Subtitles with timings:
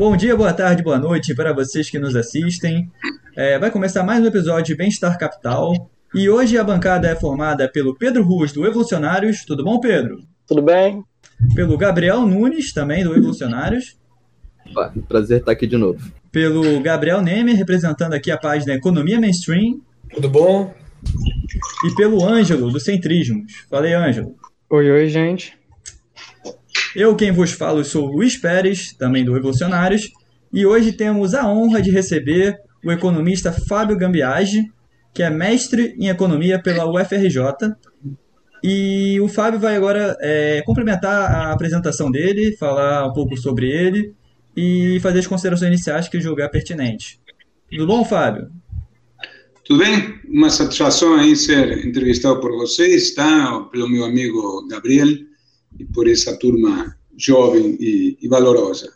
[0.00, 2.90] Bom dia, boa tarde, boa noite para vocês que nos assistem.
[3.36, 5.74] É, vai começar mais um episódio de Bem-Estar Capital.
[6.14, 9.44] E hoje a bancada é formada pelo Pedro Ruas, do Evolucionários.
[9.44, 10.22] Tudo bom, Pedro?
[10.46, 11.04] Tudo bem.
[11.54, 13.98] Pelo Gabriel Nunes, também do Evolucionários.
[15.06, 16.00] Prazer estar aqui de novo.
[16.32, 19.82] Pelo Gabriel Neme, representando aqui a página Economia Mainstream.
[20.14, 20.74] Tudo bom?
[21.84, 23.66] E pelo Ângelo, do Centrismos.
[23.68, 24.34] Falei, Ângelo.
[24.70, 25.59] Oi, oi, gente.
[26.94, 30.10] Eu, quem vos falo, sou Luiz Pérez, também do Revolucionários,
[30.52, 34.64] e hoje temos a honra de receber o economista Fábio Gambiage,
[35.14, 37.42] que é mestre em economia pela UFRJ.
[38.62, 44.12] E o Fábio vai agora é, complementar a apresentação dele, falar um pouco sobre ele
[44.56, 47.20] e fazer as considerações iniciais que julgar pertinente.
[47.70, 48.50] Tudo bom, Fábio?
[49.64, 50.18] Tudo bem?
[50.28, 53.60] Uma satisfação aí ser entrevistado por vocês, tá?
[53.70, 55.29] Pelo meu amigo Gabriel
[55.80, 58.92] e por essa turma jovem e, e valorosa.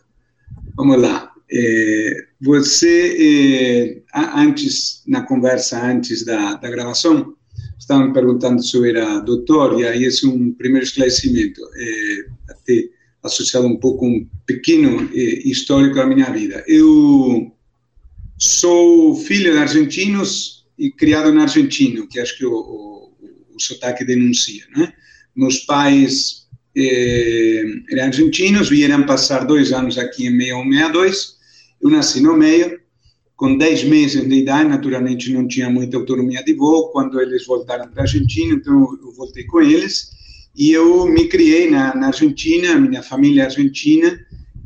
[0.75, 1.31] Vamos lá.
[1.51, 7.35] É, você, é, antes, na conversa antes da, da gravação,
[7.77, 12.51] estava me perguntando se eu era doutor, e aí esse é um primeiro esclarecimento, é,
[12.51, 12.89] até
[13.23, 16.63] associado um pouco um pequeno é, histórico da minha vida.
[16.67, 17.51] Eu
[18.37, 23.13] sou filho de argentinos e criado na Argentina, que acho que o, o,
[23.55, 24.93] o sotaque denuncia, né?
[25.35, 26.44] Meus pais
[26.75, 27.63] eh,
[28.01, 31.35] argentinos, vieram passar dois anos aqui em 6162.
[31.81, 32.79] Eu nasci no meio,
[33.35, 36.89] com 10 meses de idade, naturalmente não tinha muita autonomia de voo.
[36.89, 40.11] Quando eles voltaram para a Argentina, então eu voltei com eles.
[40.55, 44.17] E eu me criei na, na Argentina, minha família é argentina,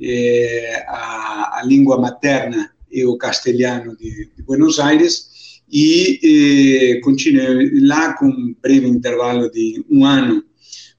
[0.02, 5.30] eh, a, a, língua materna é o castelhano de, de Buenos Aires,
[5.72, 10.44] e eh, continuei lá com um breve intervalo de um ano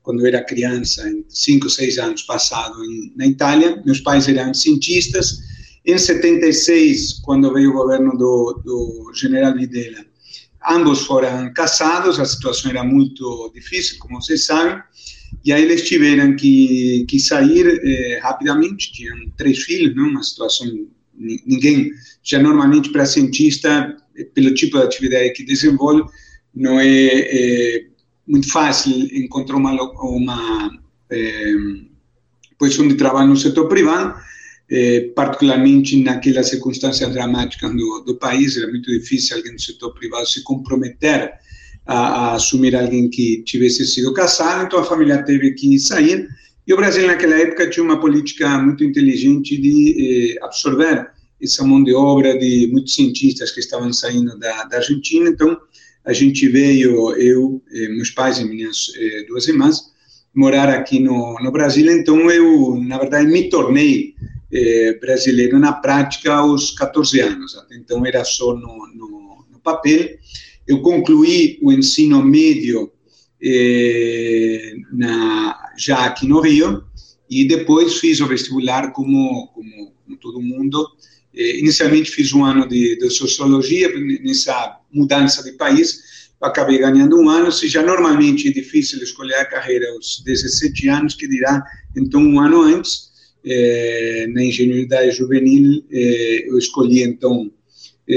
[0.03, 3.83] quando eu era criança, em 5, 6 anos passado em, na Itália.
[3.85, 5.39] Meus pais eram cientistas.
[5.85, 10.05] Em 76, quando veio o governo do, do general Videla,
[10.69, 14.79] ambos foram casados, a situação era muito difícil, como vocês sabem,
[15.45, 20.09] e aí eles tiveram que, que sair eh, rapidamente, tinham três filhos, não?
[20.09, 20.67] uma situação,
[21.17, 21.91] ninguém,
[22.23, 23.97] já normalmente para cientista,
[24.35, 26.11] pelo tipo de atividade que desenvolve,
[26.55, 27.87] não é, é
[28.31, 30.71] muito fácil encontrar uma, uma
[31.11, 31.55] é,
[32.57, 34.15] posição de trabalho no setor privado,
[34.71, 40.27] é, particularmente naquelas circunstâncias dramáticas do, do, país, era muito difícil alguém do setor privado
[40.27, 41.33] se comprometer
[41.85, 46.29] a, a, assumir alguém que tivesse sido casado, então a família teve que sair,
[46.65, 51.11] e o Brasil naquela época tinha uma política muito inteligente de eh, absorver
[51.43, 55.59] essa mão de obra de muitos cientistas que estavam saindo da, da Argentina, então
[56.05, 59.91] a gente veio, eu, eh, meus pais e minhas eh, duas irmãs,
[60.35, 61.91] morar aqui no, no Brasil.
[61.91, 64.15] Então, eu, na verdade, me tornei
[64.53, 67.57] eh, brasileiro na prática aos 14 anos.
[67.57, 70.19] Até então, era só no, no, no papel.
[70.67, 72.93] Eu concluí o ensino médio
[74.93, 76.85] na, já aqui no Rio
[77.29, 80.87] e depois fiz o vestibular como, como, como todo mundo
[81.35, 83.89] inicialmente fiz um ano de, de, sociologia,
[84.23, 89.45] nessa mudança de país, acabei ganhando um ano, se já normalmente é difícil escolher a
[89.45, 91.63] carreira aos 17 anos, que dirá,
[91.97, 93.11] então um ano antes,
[93.45, 97.51] eh, na ingenuidade juvenil, eh, eu escolhi então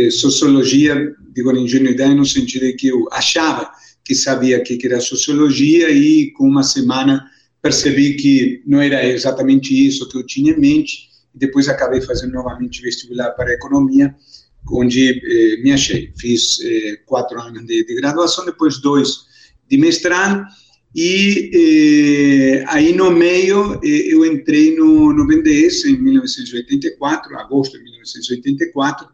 [0.10, 3.70] sociologia, digo na ingenuidade no sentido de que eu achava
[4.04, 7.26] que sabia que era sociologia e com uma semana
[7.62, 12.34] percebi que não era exatamente isso que eu tinha em mente, e depois acabei fazendo
[12.34, 14.16] novamente vestibular para economia,
[14.70, 16.12] onde eh, me achei.
[16.18, 19.26] Fiz eh, quatro anos de, de, graduação, depois dois
[19.70, 20.46] de mestrado,
[20.96, 27.84] e eh, aí no meio eh, eu entrei no, no BNDES em 1984, agosto de
[27.84, 29.08] 1984,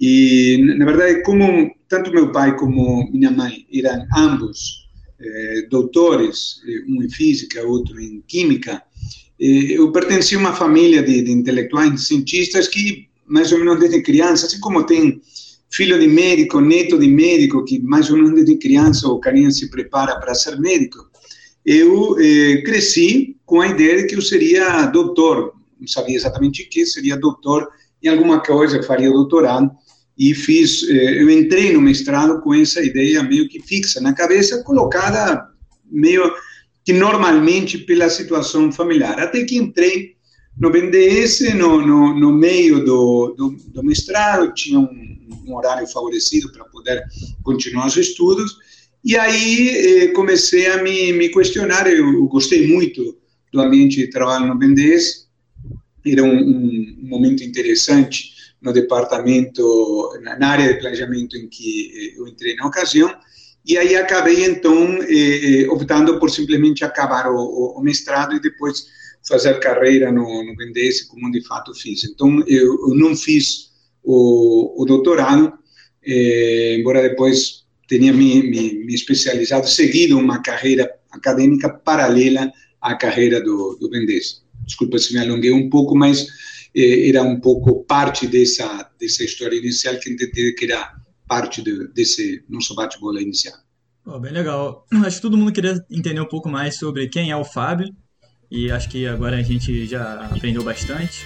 [0.00, 4.88] e na verdade, como tanto meu pai como minha mãe eram ambos
[5.20, 8.82] eh, doutores, eh, um em física, outro em química,
[9.42, 14.46] eu pertenci a uma família de, de intelectuais cientistas que, mais ou menos desde criança,
[14.46, 15.20] assim como tem
[15.70, 19.68] filho de médico, neto de médico, que mais ou menos desde criança o carinha se
[19.68, 20.98] prepara para ser médico,
[21.64, 26.68] eu eh, cresci com a ideia de que eu seria doutor, não sabia exatamente o
[26.68, 27.68] que, seria doutor
[28.02, 29.70] em alguma coisa faria doutorado
[30.18, 35.48] e fiz, eu entrei no mestrado com essa ideia meio que fixa na cabeça, colocada
[35.90, 36.22] meio
[36.84, 39.18] que normalmente pela situação familiar.
[39.20, 40.16] Até que entrei
[40.58, 46.52] no BNDES, no, no, no meio do, do, do, mestrado, tinha um, um horário favorecido
[46.52, 47.02] para poder
[47.42, 48.56] continuar os estudos,
[49.04, 53.18] e aí eh, comecei a me, me questionar, eu, eu, gostei muito
[53.52, 55.28] do ambiente de trabalho no BNDES,
[56.06, 58.30] era um, um, momento interessante
[58.60, 63.12] no departamento, na área de planejamento em que eh, eu entrei na ocasião,
[63.64, 68.86] e aí acabei, então, eh, optando por simplesmente acabar o, o, o mestrado e depois
[69.26, 72.04] fazer carreira no, no BNDES, como de fato fiz.
[72.04, 73.70] Então, eu, eu não fiz
[74.02, 75.52] o, o doutorado,
[76.04, 82.50] eh, embora depois tenha me, me, me, especializado, seguido uma carreira acadêmica paralela
[82.80, 84.42] à carreira do, do BNDES.
[84.66, 86.26] Desculpa se me alonguei um pouco, mas
[86.74, 91.88] eh, era um pouco parte dessa, dessa história inicial que entendi que era parte de,
[91.88, 93.56] desse nosso bate-bola inicial.
[94.04, 94.86] Oh, bem legal.
[95.04, 97.94] Acho que todo mundo queria entender um pouco mais sobre quem é o Fábio
[98.54, 101.24] e acho que agora a gente já aprendeu bastante.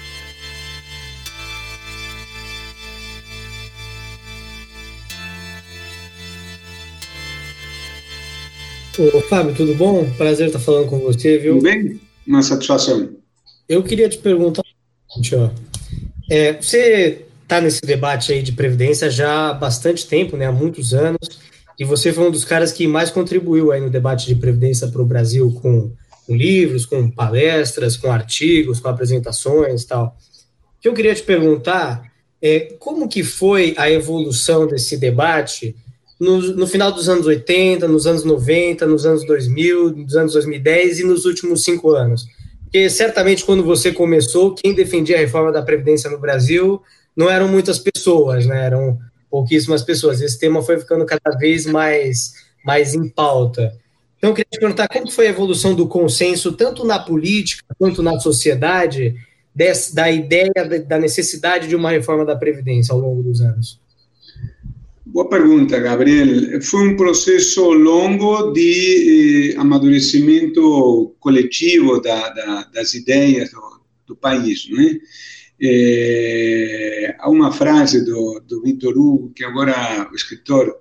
[8.97, 10.09] Ô, Fábio, tudo bom?
[10.13, 11.55] Prazer estar falando com você, viu?
[11.55, 12.01] Tudo bem?
[12.25, 13.17] Uma satisfação.
[13.69, 14.63] Eu queria te perguntar,
[15.35, 15.51] ó,
[16.31, 20.93] é, você está nesse debate aí de previdência já há bastante tempo, né, há muitos
[20.93, 21.41] anos,
[21.79, 25.03] e você foi um dos caras que mais contribuiu aí no debate de previdência para
[25.03, 25.93] o Brasil com
[26.27, 30.17] com livros, com palestras, com artigos, com apresentações e tal.
[30.79, 32.03] O que eu queria te perguntar
[32.43, 35.77] é como que foi a evolução desse debate
[36.19, 41.01] no, no, final dos anos 80, nos anos 90, nos anos 2000, nos anos 2010
[41.01, 42.27] e nos últimos cinco anos?
[42.65, 46.83] Porque certamente quando você começou, quem defendia a reforma da Previdência no Brasil
[47.17, 48.67] não eram muitas pessoas, né?
[48.67, 48.99] eram
[49.31, 50.21] pouquíssimas pessoas.
[50.21, 52.35] Esse tema foi ficando cada vez mais,
[52.65, 53.73] mais em pauta.
[54.19, 58.03] Então, eu queria te perguntar como foi a evolução do consenso, tanto na política quanto
[58.03, 59.15] na sociedade,
[59.55, 60.53] dessa, da ideia
[60.87, 63.81] da necessidade de uma reforma da Previdência ao longo dos anos?
[65.05, 66.61] Boa pergunta, Gabriel.
[66.61, 74.69] Foi um processo longo de eh, amadurecimento coletivo da, da, das ideias do, do país,
[74.69, 74.99] não é?
[75.61, 80.77] É, há uma frase do, do Victor Hugo, que agora o escritor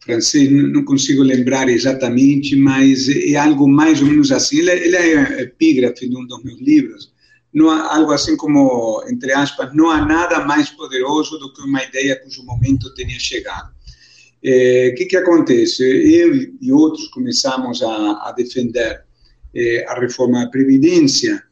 [0.00, 4.58] francês, não consigo lembrar exatamente, mas é algo mais ou menos assim.
[4.58, 7.12] Ele, ele é epígrafe de um dos meus livros.
[7.52, 11.82] Não há, algo assim como, entre aspas, não há nada mais poderoso do que uma
[11.82, 13.68] ideia cujo momento tenha chegado.
[13.68, 13.72] O
[14.42, 15.82] é, que, que acontece?
[15.82, 19.04] Eu e outros começamos a, a defender
[19.54, 21.42] é, a reforma da Previdência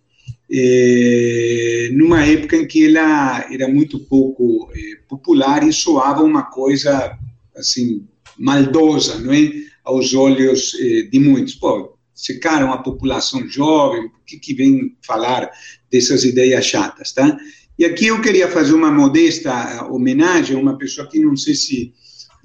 [0.51, 7.19] é, numa época em que ela era muito pouco é, popular e soava uma coisa
[7.55, 8.07] assim
[8.39, 9.51] maldosa, não é?
[9.85, 11.55] Aos olhos eh, de muitos.
[11.55, 15.51] Pô, esse cara é uma população jovem, por que, que vem falar
[15.91, 17.37] dessas ideias chatas, tá?
[17.79, 21.93] E aqui eu queria fazer uma modesta homenagem a uma pessoa que não sei se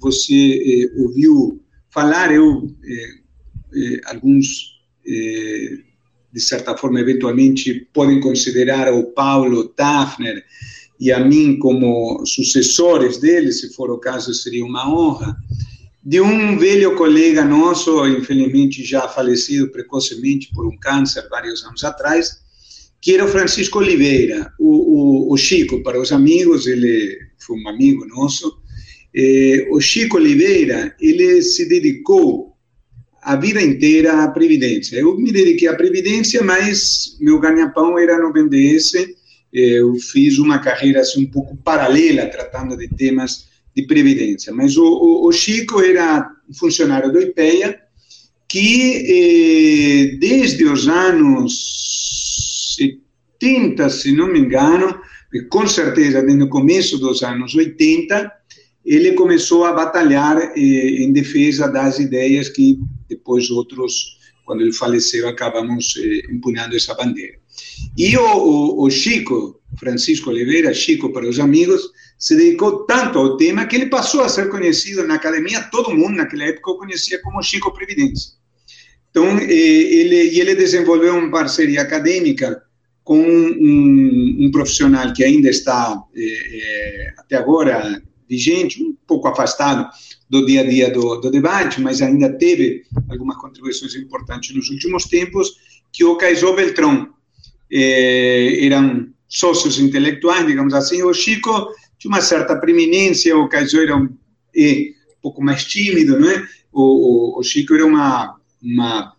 [0.00, 1.60] você ouviu
[1.90, 2.68] falar, eu,
[4.06, 4.80] alguns,
[6.34, 10.44] de certa forma, eventualmente podem considerar o Paulo Tafner
[10.98, 15.36] e a mim como sucessores dele, se for o caso, seria uma honra
[16.04, 22.42] de um velho colega nosso, infelizmente já falecido precocemente por um câncer vários anos atrás,
[23.00, 27.68] que era o Francisco Oliveira, o, o, o Chico, para os amigos, ele foi um
[27.68, 28.58] amigo nosso.
[29.14, 32.53] Eh, o Chico Oliveira, ele se dedicou
[33.24, 34.96] a vida inteira à Previdência.
[34.96, 38.92] Eu me dediquei à Previdência, mas meu ganha-pão era no BNDES.
[39.50, 44.52] Eu fiz uma carreira assim, um pouco paralela, tratando de temas de previdência.
[44.52, 47.80] Mas o, o, o Chico era funcionário do IPEA,
[48.46, 55.00] que eh, desde os anos 70, se não me engano,
[55.48, 58.30] com certeza desde o começo dos anos 80,
[58.84, 60.60] ele começou a batalhar eh,
[61.02, 62.78] em defesa das ideias que
[63.08, 67.38] depois outros, quando ele faleceu, acabamos eh, empunhando essa bandeira.
[67.96, 71.82] E o, o, o Chico, Francisco Oliveira, Chico para os amigos,
[72.18, 76.16] se dedicou tanto ao tema que ele passou a ser conhecido na academia, todo mundo
[76.16, 78.32] naquela época o conhecia como Chico Previdência.
[79.10, 82.62] Então, eh, ele, ele desenvolveu uma parceria acadêmica
[83.04, 89.88] com um, um profissional que ainda está, é, até agora, vigente, um pouco afastado
[90.28, 95.04] do dia a dia do, do, debate, mas ainda teve algumas contribuições importantes nos últimos
[95.04, 95.52] tempos,
[95.92, 97.12] que o Caizó Beltrão.
[97.72, 101.02] É, eram sócios intelectuais, digamos assim.
[101.02, 104.08] O Chico tinha uma certa preeminência, o Caio era um,
[104.56, 106.46] é, um pouco mais tímido, não é?
[106.72, 109.14] O, o, o Chico era uma, uma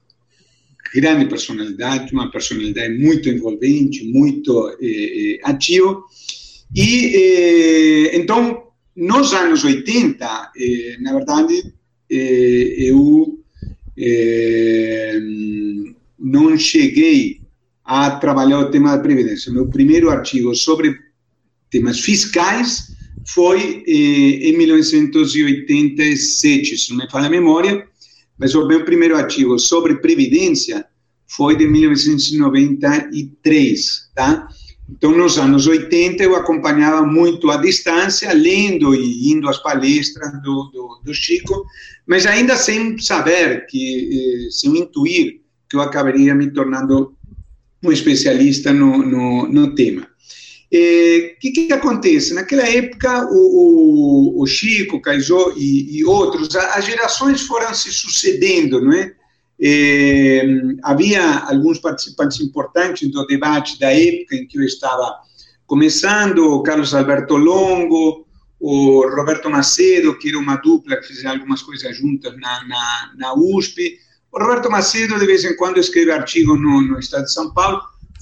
[0.94, 6.06] grande personalidade, uma personalidade muito envolvente, muito eh, eh ativo.
[6.74, 8.65] E, eh, então,
[8.96, 11.74] nos anos 80, eh, na verdade,
[12.10, 13.40] eh, eu
[13.98, 15.20] eh,
[16.18, 17.42] não cheguei
[17.84, 19.52] a trabalhar o tema da Previdência.
[19.52, 20.98] Meu primeiro artigo sobre
[21.70, 22.96] temas fiscais
[23.28, 27.86] foi em 1987, se não me falha a memória,
[28.38, 30.86] mas o meu primeiro artigo sobre Previdência
[31.28, 34.48] foi de 1993, tá?
[34.90, 40.66] Então, nos anos 80, eu acompanhava muito à distância, lendo e indo às palestras do,
[40.66, 41.66] do, do Chico,
[42.06, 47.16] mas ainda sem saber, que, eh, sem intuir que eu acabaria me tornando
[47.84, 50.02] um especialista no, no, no tema.
[50.02, 50.08] O
[50.72, 52.36] eh, que, que acontece?
[52.36, 58.82] Naquela época, o, o, o Chico, Caizó e, e, outros, as gerações foram se sucedendo,
[58.82, 59.14] não é?
[59.60, 60.46] Eh,
[60.84, 65.20] havia alguns participantes importantes do debate da época em que eu estava
[65.66, 68.26] começando, o Carlos Alberto Longo,
[68.60, 73.34] o Roberto Macedo, que era uma dupla que fazia algumas coisas juntas na, na, na
[73.34, 73.98] USP.
[74.32, 77.82] O Roberto Macedo, de vez em quando, escreve artigos no, no Estado de São Paulo,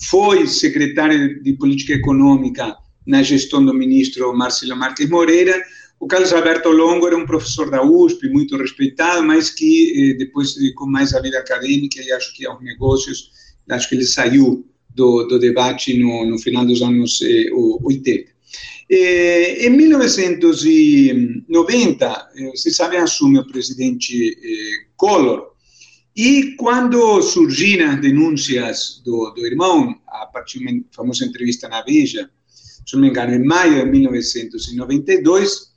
[0.10, 2.76] foi secretário de Política Econômica
[3.06, 5.62] na gestão do ministro Marcelo Marques Moreira,
[6.04, 10.54] o Carlos Alberto Longo era um professor da USP, muito respeitado, mas que eh, depois
[10.54, 13.32] dedicou mais à vida acadêmica e acho que aos negócios,
[13.70, 18.30] acho que ele saiu do, do debate no, no, final dos anos eh, 80.
[18.90, 25.54] Eh, em 1990, eh, você sabe, assume o presidente eh, Collor,
[26.14, 31.82] e quando surgiram as denúncias do, do irmão, a partir de uma famosa entrevista na
[31.82, 32.30] Veja,
[32.86, 35.72] se não me engano, em maio de 1992,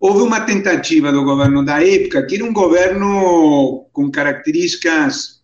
[0.00, 5.40] houve uma tentativa do governo da época, que era um governo com características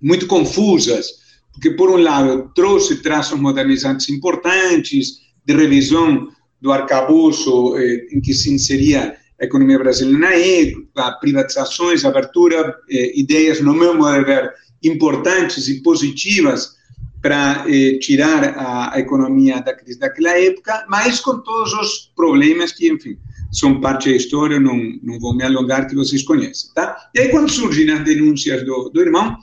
[0.00, 1.06] muito confusas,
[1.52, 6.28] porque, por um lado, trouxe traços modernizantes importantes, de revisão
[6.60, 13.18] do arcabouço eh, em que se inseria a economia brasileira na época, privatizações, abertura, eh,
[13.18, 16.76] ideias, no meu modo de ver, importantes e positivas
[17.22, 22.72] para eh, tirar a, a, economia da crise daquela época, mas com todos os problemas
[22.72, 23.16] que, enfim,
[23.50, 26.96] são parte da história, não, não vou me alongar, que vocês conhecem, tá?
[27.14, 29.36] E aí, quando surgiram as denúncias do, do irmão,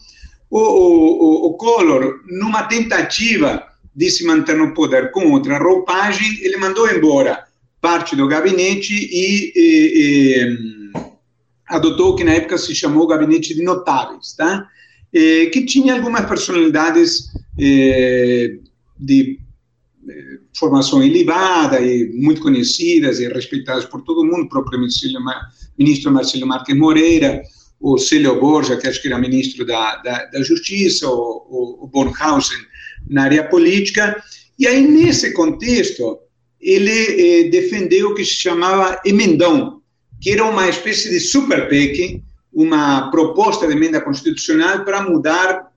[0.50, 3.63] o, o, o Collor, numa tentativa
[3.95, 7.45] de se manter no poder com outra roupagem, ele mandou embora
[7.81, 11.01] parte do gabinete e, e, e
[11.67, 14.67] adotou o que na época se chamou gabinete de notáveis, tá?
[15.13, 18.57] E, que tinha algumas personalidades eh,
[19.00, 19.39] de
[20.57, 26.77] formação elevada e muito conhecidas e respeitadas por todo mundo, o próprio ministro Marcelo Marques
[26.77, 27.41] Moreira,
[27.79, 32.57] o Célio Borja, que acho que era ministro da, da, da Justiça, o, o, Bornhausen
[33.07, 34.21] na área política.
[34.57, 36.19] E aí, nesse contexto,
[36.59, 39.81] ele eh, defendeu o que se chamava emendão,
[40.21, 45.67] que era uma espécie de super PEC, uma proposta de emenda constitucional para mudar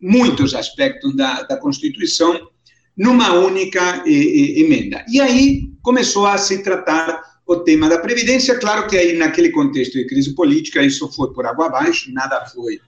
[0.00, 2.48] muitos aspectos da, da Constituição
[2.96, 5.04] numa única emenda.
[5.08, 8.56] E aí começou a se tratar o tema da Previdência.
[8.58, 12.80] Claro que aí, naquele contexto de crise política, isso foi por água abaixo, nada foi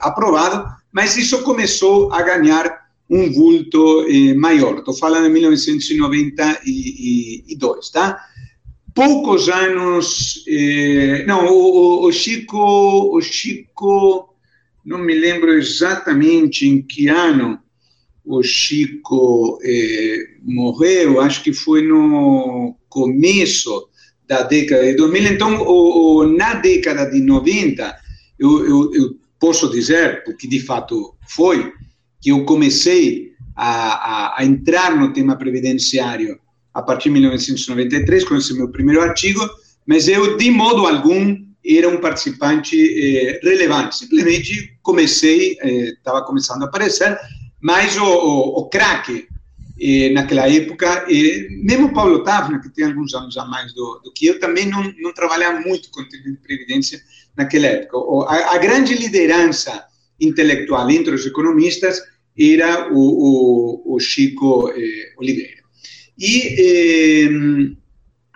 [0.00, 4.04] aprovado, mas isso começou a ganhar um vulto
[4.36, 4.78] maior.
[4.78, 8.20] Estou falando de 1992, tá?
[8.94, 10.44] Poucos anos.
[11.26, 13.16] não, o, o Chico.
[13.16, 14.28] O Chico.
[14.84, 17.61] Não me lembro exatamente em que ano
[18.24, 23.88] o Chico eh, morreu, acho que foi no começo
[24.26, 25.32] da década de 2000.
[25.32, 27.96] Então, o, o, na década de 90,
[28.38, 31.72] eu, eu, eu, posso dizer, porque de fato foi,
[32.20, 36.38] que eu comecei a, a, a, entrar no tema previdenciário
[36.72, 39.40] a partir de 1993, com esse meu primeiro artigo,
[39.84, 43.96] mas eu, de modo algum, era um participante eh, relevante.
[43.96, 47.18] Simplesmente comecei, estava eh, começando a aparecer,
[47.62, 49.28] mas o, o, o craque,
[49.80, 54.12] eh, naquela época, eh, mesmo Paulo Távora, que tem alguns anos a mais do, do
[54.12, 57.00] que eu, também não, não trabalhava muito com de previdência
[57.36, 57.96] naquela época.
[57.96, 59.84] O, a, a, grande liderança
[60.20, 62.00] intelectual entre os economistas
[62.36, 65.62] era o, o, o Chico eh, Oliveira.
[66.18, 67.76] E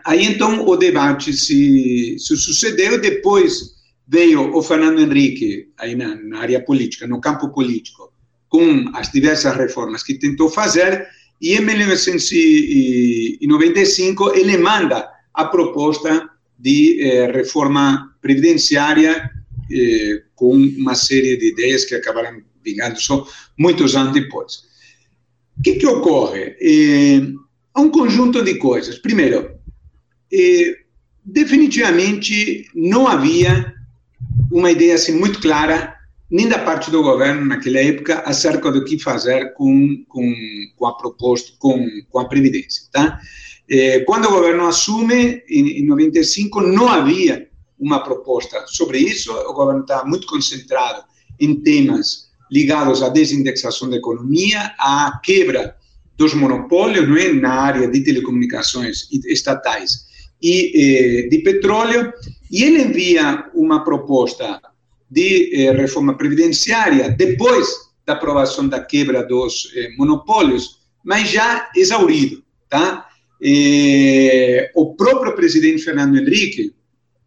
[0.05, 6.41] aí então o debate se, se sucedeu, depois veio o Fernando Henrique, aí na, na
[6.41, 8.13] área política, no campo político,
[8.57, 11.07] com as diversas reformas que tentou fazer,
[11.43, 16.27] e em 1995 ele manda a proposta
[16.59, 19.31] de eh, reforma previdenciária
[19.71, 24.63] eh, com uma série de ideias que acabaram vingando só muitos anos depois.
[25.59, 26.57] O que, que ocorre?
[26.59, 27.21] Eh,
[27.75, 28.99] há um conjunto de coisas.
[28.99, 29.51] Primeiro,
[30.33, 30.79] eh,
[31.23, 33.75] definitivamente não havia
[34.51, 35.96] uma ideia assim muito clara
[36.31, 40.35] nem da parte do governo naquela época acerca do que fazer com, com,
[40.77, 43.21] com a proposta, com, com a previdência, tá?
[43.69, 49.53] Eh, quando o governo assume, em, em 95, não havia uma proposta sobre isso, o
[49.53, 51.05] governo está muito concentrado
[51.39, 55.77] em temas ligados à desindexação da economia, à quebra
[56.17, 60.07] dos monopólios não é, na área de telecomunicações estatais
[60.43, 62.13] e eh, de petróleo,
[62.51, 64.61] e ele envia uma proposta
[65.11, 67.69] de eh, reforma previdenciária depois
[68.05, 73.07] da aprovação da quebra dos eh, monopólios, mas já exaurido, tá?
[74.75, 76.73] O próprio presidente Fernando Henrique,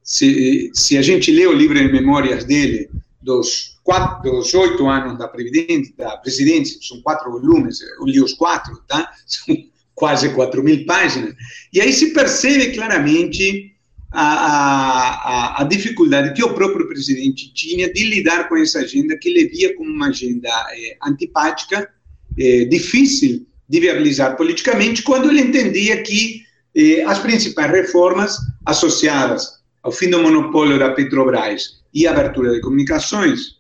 [0.03, 2.89] se, se a gente lê o livro de memórias dele,
[3.21, 8.81] dos, quatro, dos oito anos da, da presidência, são quatro volumes, eu li os quatro,
[8.87, 9.11] tá?
[9.25, 9.55] São
[9.95, 11.33] quase quatro mil páginas,
[11.73, 13.75] e aí se percebe claramente
[14.11, 19.29] a, a, a, dificuldade que o próprio presidente tinha de lidar com essa agenda que
[19.29, 21.89] ele via como uma agenda é, antipática,
[22.37, 26.41] é, difícil de viabilizar politicamente, quando ele entendia que
[26.75, 33.59] é, as principais reformas associadas ao fim do monopólio da Petrobras e abertura de comunicações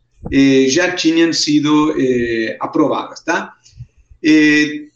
[0.67, 1.95] já tinham sido
[2.59, 3.53] aprovadas, tá?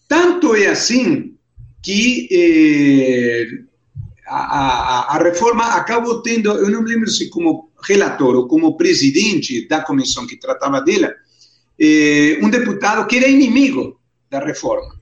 [0.05, 1.33] tanto é assim
[1.81, 2.27] que
[4.33, 9.67] a, a, a, reforma acabou tendo, eu não lembro se como relator ou como presidente
[9.67, 11.13] da comissão que tratava dela,
[11.79, 13.99] eh, um deputado que era inimigo
[14.31, 14.95] da reforma,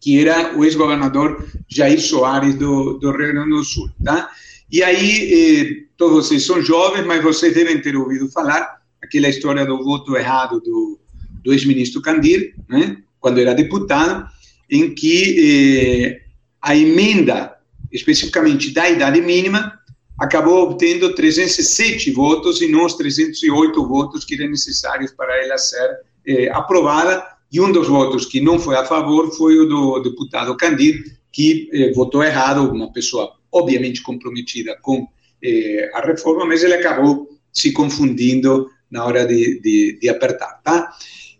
[0.00, 3.90] que era o ex-governador Jair Soares do, do Rio Grande do Sul.
[4.02, 4.30] Tá?
[4.72, 9.66] E aí, eh, todos vocês são jovens, mas vocês devem ter ouvido falar aquela história
[9.66, 10.98] do voto errado do,
[11.44, 14.26] do ex-ministro Candir, né, quando era deputado,
[14.70, 16.22] em que eh,
[16.62, 17.59] a emenda
[17.92, 19.80] especificamente da idade mínima,
[20.18, 25.98] acabou obtendo 307 votos e não os 308 votos que eram necessários para ela ser
[26.26, 27.26] eh, aprovada.
[27.50, 31.70] E um dos votos que não foi a favor foi o do deputado Candir, que
[31.72, 35.08] eh, votou errado, uma pessoa obviamente comprometida com
[35.42, 40.92] eh, a reforma, mas ele acabou se confundindo na hora de, de, de apertar, tá?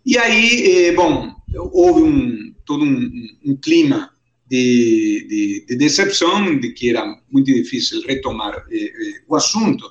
[0.03, 1.31] E aí, bom,
[1.71, 4.10] houve um, todo um, um clima
[4.51, 9.85] de, de, de, decepção, de que era muito difícil retomar eh, eh, o assunto.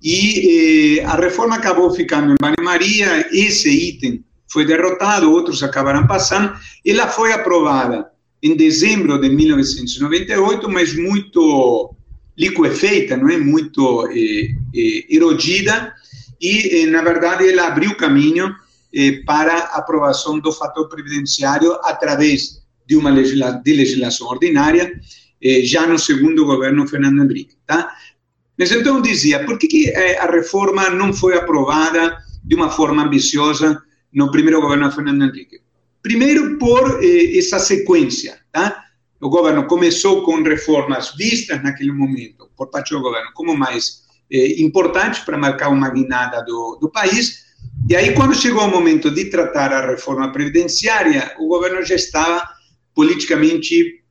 [0.00, 6.56] E eh, a reforma acabou ficando em banho-maria, esse item foi derrotado, outros acabaram passando.
[6.86, 8.06] Ela foi aprovada
[8.40, 11.96] em dezembro de 1998, mas muito
[12.38, 15.92] liquefeita, não é muito eh, eh, erodida,
[16.40, 18.54] e, eh, na verdade, ela abriu caminho
[19.26, 24.92] para a aprovação do fator previdenciário através de uma legisla de legislação ordinária,
[25.42, 27.56] eh, já no segundo governo Fernando Henrique.
[27.66, 27.92] Tá?
[28.58, 33.82] Mas então dizia, por que, que a reforma não foi aprovada de uma forma ambiciosa
[34.12, 35.60] no primeiro governo Fernando Henrique?
[36.02, 38.38] Primeiro, por eh, essa sequência.
[38.52, 38.84] Tá?
[39.20, 44.62] O governo começou com reformas vistas naquele momento, por parte do governo, como mais eh,
[44.62, 47.46] importantes para marcar uma guinada do, do país.
[47.88, 52.48] E aí, quando chegou o momento de tratar a reforma previdenciária, o governo já estava
[52.96, 54.02] politicamente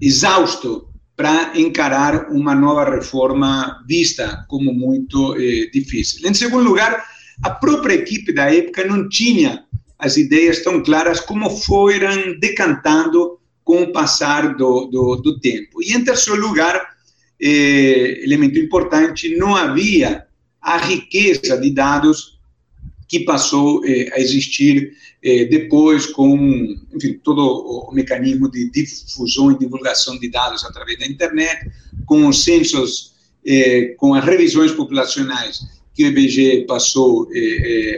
[0.00, 6.26] exausto para encarar uma nova reforma vista como muito eh, difícil.
[6.26, 7.04] Em segundo lugar,
[7.42, 9.64] a própria equipe da época não tinha
[9.98, 15.82] as ideias tão claras como foram decantando com o passar do, do, do tempo.
[15.82, 16.82] E em terceiro lugar,
[17.38, 20.24] eh, elemento importante, não havia
[20.62, 22.39] a riqueza de dados
[23.10, 26.36] que passou eh, a existir eh, depois com
[26.94, 31.68] enfim, todo o, mecanismo de difusão e divulgação de dados através da internet,
[32.06, 33.12] com os censos,
[33.44, 35.60] eh, com as revisões populacionais
[35.92, 37.28] que o IBGE passou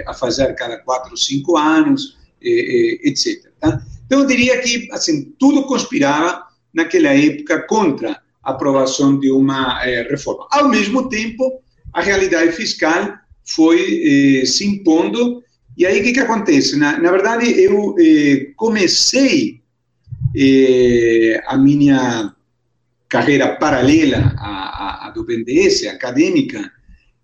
[0.07, 3.53] a fazer cada quatro, cinco anos, etc.
[3.61, 3.85] Tá?
[4.07, 10.49] Então, eu diria que assim, tudo conspirava naquela época contra a aprovação de uma reforma.
[10.51, 15.43] Ao mesmo tempo, a realidade fiscal foi eh, se impondo.
[15.77, 16.77] E aí, o que, que acontece?
[16.77, 19.61] Na, na verdade, eu eh, comecei
[20.37, 22.35] eh, a minha
[23.09, 26.73] carreira paralela à, à, do BNDES, acadêmica,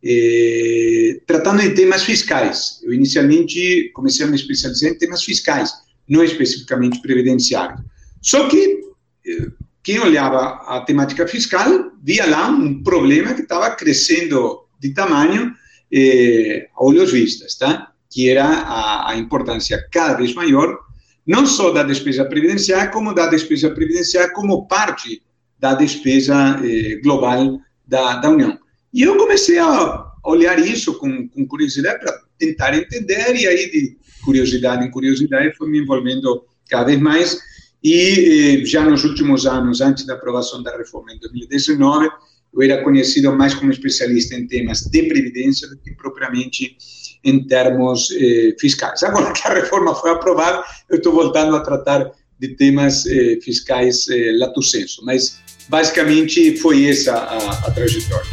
[0.05, 2.81] eh, tratando de temas fiscais.
[2.83, 5.73] Eu inicialmente comecei a me especializar em temas fiscais,
[6.07, 7.81] não especificamente previdenciários.
[8.21, 8.81] Só que
[9.27, 9.49] eh,
[9.83, 15.55] quem olhava a temática fiscal via lá um problema que estava crescendo de tamanho
[15.93, 17.93] eh, a olhos vistas, tá?
[18.11, 20.79] que era a, a importância cada vez maior,
[21.27, 25.23] não só da despesa previdenciária, como da despesa previdenciária como parte
[25.59, 28.59] da despesa eh, global da, da União.
[28.93, 33.99] E eu comecei a olhar isso com, com curiosidade para tentar entender, e aí de
[34.25, 37.39] curiosidade em curiosidade fui me envolvendo cada vez mais,
[37.83, 42.09] e eh, já nos últimos anos, antes da aprovação da reforma em 2019,
[42.55, 46.77] eu era conhecido mais como especialista em temas de previdência do que propriamente
[47.25, 49.03] em termos eh, fiscais.
[49.03, 54.09] Agora que a reforma foi aprovada, eu estou voltando a tratar de temas eh, fiscais
[54.09, 58.31] eh, lato senso, mas basicamente foi essa a, a trajetória.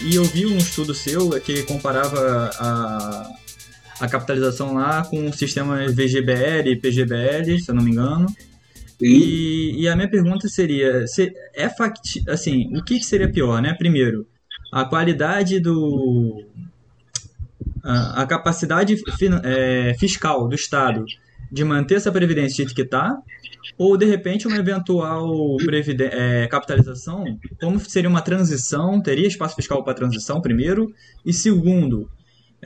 [0.00, 3.30] E eu vi um estudo seu que comparava a,
[4.00, 8.26] a capitalização lá com o sistema VGBL e PGBL, se eu não me engano.
[9.00, 13.60] E, e, a minha pergunta seria, se é fact, assim, o que, que seria pior,
[13.60, 13.74] né?
[13.74, 14.26] Primeiro,
[14.72, 16.44] a qualidade do
[17.82, 18.96] a, a capacidade
[19.42, 21.04] é, fiscal do Estado
[21.52, 23.16] de manter essa previdência de que está,
[23.78, 25.56] ou de repente uma eventual
[26.00, 27.24] é, capitalização,
[27.60, 30.92] como seria uma transição, teria espaço fiscal para transição, primeiro,
[31.24, 32.08] e segundo,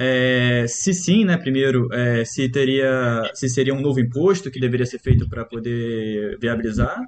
[0.01, 4.87] é, se sim, né, primeiro, é, se teria, se seria um novo imposto que deveria
[4.87, 7.01] ser feito para poder viabilizar,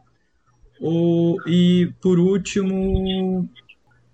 [0.80, 3.48] ou, e por último,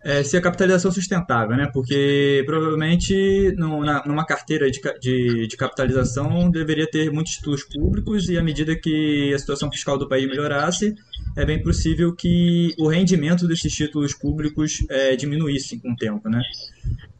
[0.07, 1.69] é, se a capitalização sustentável, né?
[1.73, 8.29] Porque provavelmente no, na, numa carteira de, de, de, capitalização deveria ter muitos títulos públicos
[8.29, 10.95] e à medida que a situação fiscal do país melhorasse,
[11.37, 16.41] é bem possível que o rendimento desses títulos públicos é, diminuísse com o tempo, né?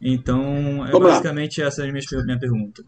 [0.01, 1.67] Então, é Vamos basicamente lá.
[1.67, 2.81] essa é a minha, minha pergunta.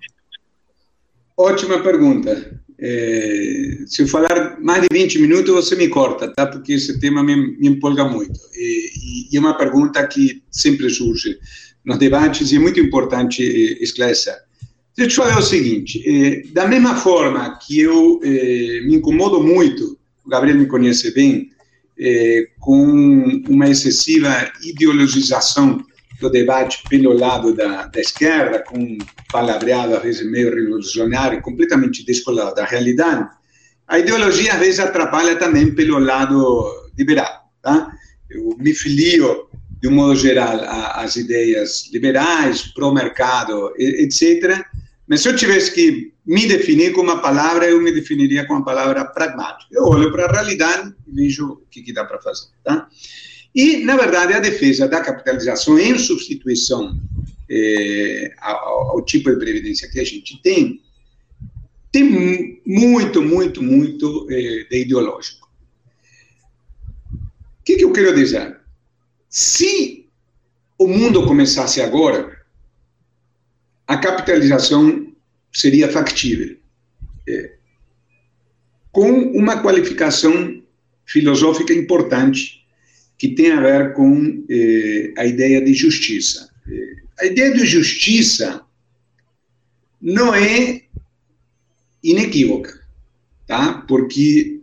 [1.35, 2.61] Ótima pergunta.
[2.81, 6.47] É, se eu falar mais de 20 minutos, você me corta, tá?
[6.47, 8.39] Porque esse tema me, me empolga muito.
[8.55, 11.37] E, e, é uma pergunta que sempre surge
[11.83, 14.35] nos debates e é muito importante é, esclarecer.
[14.95, 19.97] Deixa eu falar o seguinte: é, da mesma forma que eu é, me incomodo muito,
[20.25, 21.49] o Gabriel me conhece bem,
[21.99, 25.83] é, com uma excessiva ideologização
[26.19, 28.97] do debate pelo lado da, da esquerda, com
[29.31, 33.29] palavreado às vezes meio revolucionário, completamente descolado da realidade,
[33.87, 36.65] a ideologia às vezes atrapalha também pelo lado
[36.97, 37.49] liberal.
[37.61, 37.91] Tá?
[38.29, 39.47] Eu me filio,
[39.81, 40.59] de um modo geral,
[40.93, 44.63] às ideias liberais, pró-mercado, etc.,
[45.07, 48.63] mas se eu tivesse que me definir com uma palavra, eu me definiria com a
[48.63, 49.73] palavra pragmático.
[49.73, 52.49] Eu olho para a realidade e vejo o que, que dá para fazer.
[52.63, 52.87] Tá?
[53.53, 56.99] E, na verdade, a defesa da capitalização em substituição
[57.49, 60.81] é, ao, ao, tipo de previdência que a gente tem,
[61.91, 65.49] tem muito, muito, muito é, de ideológico.
[67.13, 68.59] O que, que eu quero dizer?
[69.27, 70.07] Se
[70.77, 72.39] o mundo começasse agora,
[73.87, 75.11] a capitalização
[75.51, 76.57] seria factível.
[77.27, 77.55] É,
[78.91, 80.61] com uma qualificação
[81.05, 82.58] filosófica importante
[83.19, 86.49] que tem a ver com eh, a ideia de justiça.
[86.65, 88.65] Eh, a ideia de justiça
[90.01, 90.83] não é
[92.01, 92.81] inequívoca,
[93.45, 93.83] tá?
[93.85, 94.61] Porque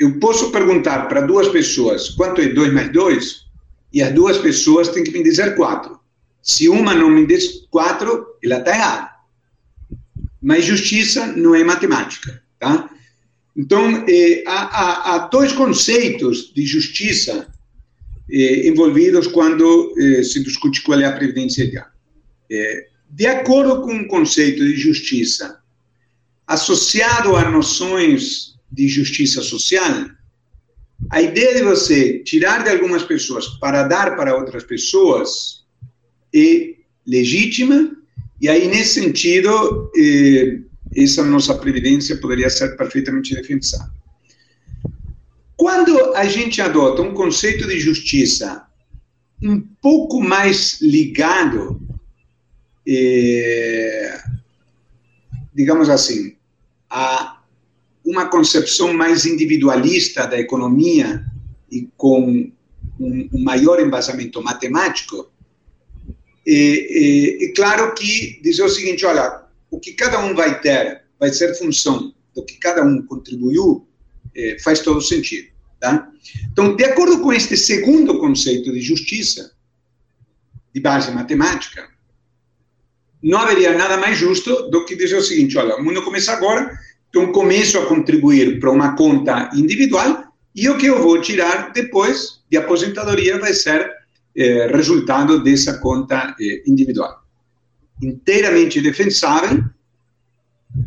[0.00, 3.46] eu posso perguntar para duas pessoas quanto é 2 mais 2
[3.92, 5.96] e as duas pessoas têm que me dizer 4.
[6.42, 9.10] Se uma não me diz 4, ela está errada.
[10.42, 12.90] Mas justiça não é matemática, tá?
[13.56, 17.51] Então, eh, há, há, há dois conceitos de justiça
[18.30, 21.86] eh, envolvidos quando eh, se discute qual é a previdência ideal.
[22.50, 25.60] Eh, de acordo com o conceito de justiça
[26.46, 30.06] associado a noções de justiça social,
[31.10, 35.64] a ideia de você tirar de algumas pessoas para dar para outras pessoas
[36.34, 36.74] é
[37.06, 37.96] legítima,
[38.40, 40.58] e aí, nesse sentido, eh,
[40.96, 44.01] essa nossa previdência poderia ser perfeitamente defensável.
[45.62, 48.66] Quando a gente adota um conceito de justiça
[49.40, 51.80] um pouco mais ligado,
[52.84, 54.20] eh,
[55.54, 56.34] digamos assim,
[56.90, 57.40] a
[58.04, 61.24] uma concepção mais individualista da economia
[61.70, 62.50] e com
[62.98, 65.30] um, um maior embasamento matemático,
[66.44, 71.04] é, é, é, claro que dizer o seguinte, olha, o que cada um vai ter
[71.20, 73.86] vai ser função do que cada um contribuiu
[74.34, 75.51] é, faz todo sentido.
[75.82, 76.08] Tá?
[76.52, 79.50] Então, de acordo com este segundo conceito de justiça,
[80.72, 81.88] de base matemática,
[83.20, 86.70] não haveria nada mais justo do que dizer o seguinte: olha, o mundo começa agora,
[87.10, 92.44] então começo a contribuir para uma conta individual e o que eu vou tirar depois
[92.48, 93.90] de aposentadoria vai ser
[94.36, 97.24] eh, resultado dessa conta eh, individual.
[98.00, 99.64] Inteiramente defensável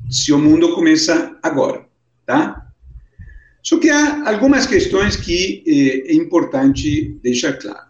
[0.09, 1.85] se o mundo começa agora,
[2.25, 2.64] tá?
[3.65, 7.87] Só que há algumas questões que eh, é importante deixar claro.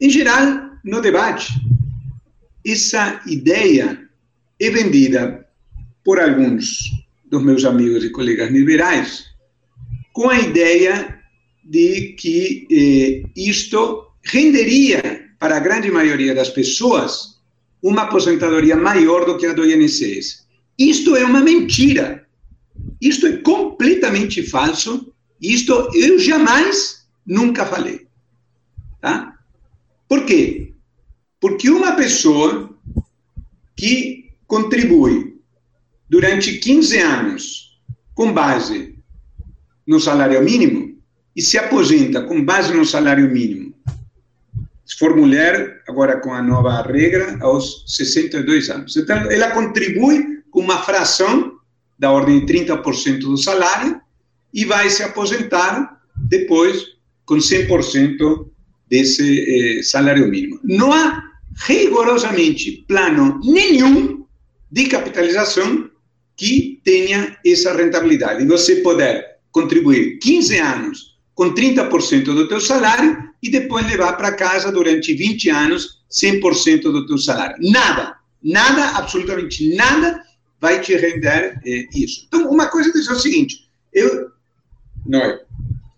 [0.00, 1.52] Em geral, no debate,
[2.66, 4.08] essa ideia
[4.58, 5.46] é vendida
[6.02, 6.78] por alguns
[7.26, 9.26] dos meus amigos e colegas liberais
[10.14, 11.20] com a ideia
[11.62, 17.38] de que eh, isto renderia para a grande maioria das pessoas
[17.82, 20.46] uma aposentadoria maior do que a do INSS.
[20.78, 22.26] Isto é uma mentira.
[23.00, 25.12] Isto é completamente falso.
[25.40, 28.06] Isto eu jamais, nunca falei.
[29.00, 29.34] Tá?
[30.08, 30.74] Por quê?
[31.40, 32.76] Porque uma pessoa
[33.76, 35.40] que contribui
[36.08, 37.80] durante 15 anos
[38.14, 38.98] com base
[39.86, 40.98] no salário mínimo
[41.34, 43.74] e se aposenta com base no salário mínimo,
[44.84, 48.96] se for mulher, agora com a nova regra, aos 62 anos.
[48.96, 51.49] Então, ela contribui com uma fração
[52.00, 54.00] da ordem de 30% do salário
[54.52, 56.82] e vai se aposentar depois
[57.26, 58.46] com 100%
[58.88, 60.58] desse eh, salário mínimo.
[60.64, 61.22] Não há
[61.66, 64.24] rigorosamente plano nenhum
[64.72, 65.90] de capitalização
[66.36, 68.46] que tenha essa rentabilidade.
[68.46, 74.72] Você poder contribuir 15 anos com 30% do teu salário e depois levar para casa
[74.72, 77.56] durante 20 anos 100% do teu salário.
[77.60, 80.22] Nada, nada, absolutamente nada
[80.60, 82.24] vai te render eh, isso.
[82.28, 84.30] Então, uma coisa é o seguinte, eu,
[85.06, 85.40] não,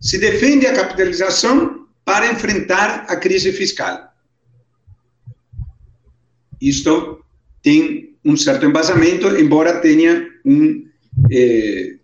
[0.01, 4.13] se defende a capitalização para enfrentar a crise fiscal.
[6.61, 7.25] Isto
[7.63, 10.87] tem um certo embasamento, embora tenha um,
[11.31, 11.97] eh,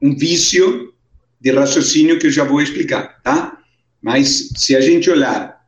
[0.00, 0.94] um vício
[1.40, 3.58] de raciocínio que eu já vou explicar, tá?
[4.00, 5.62] Mas se a gente olhar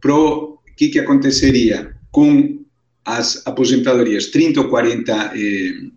[0.00, 2.61] para o que, que aconteceria com
[3.04, 5.90] as aposentadorias 30 ou 40 eh,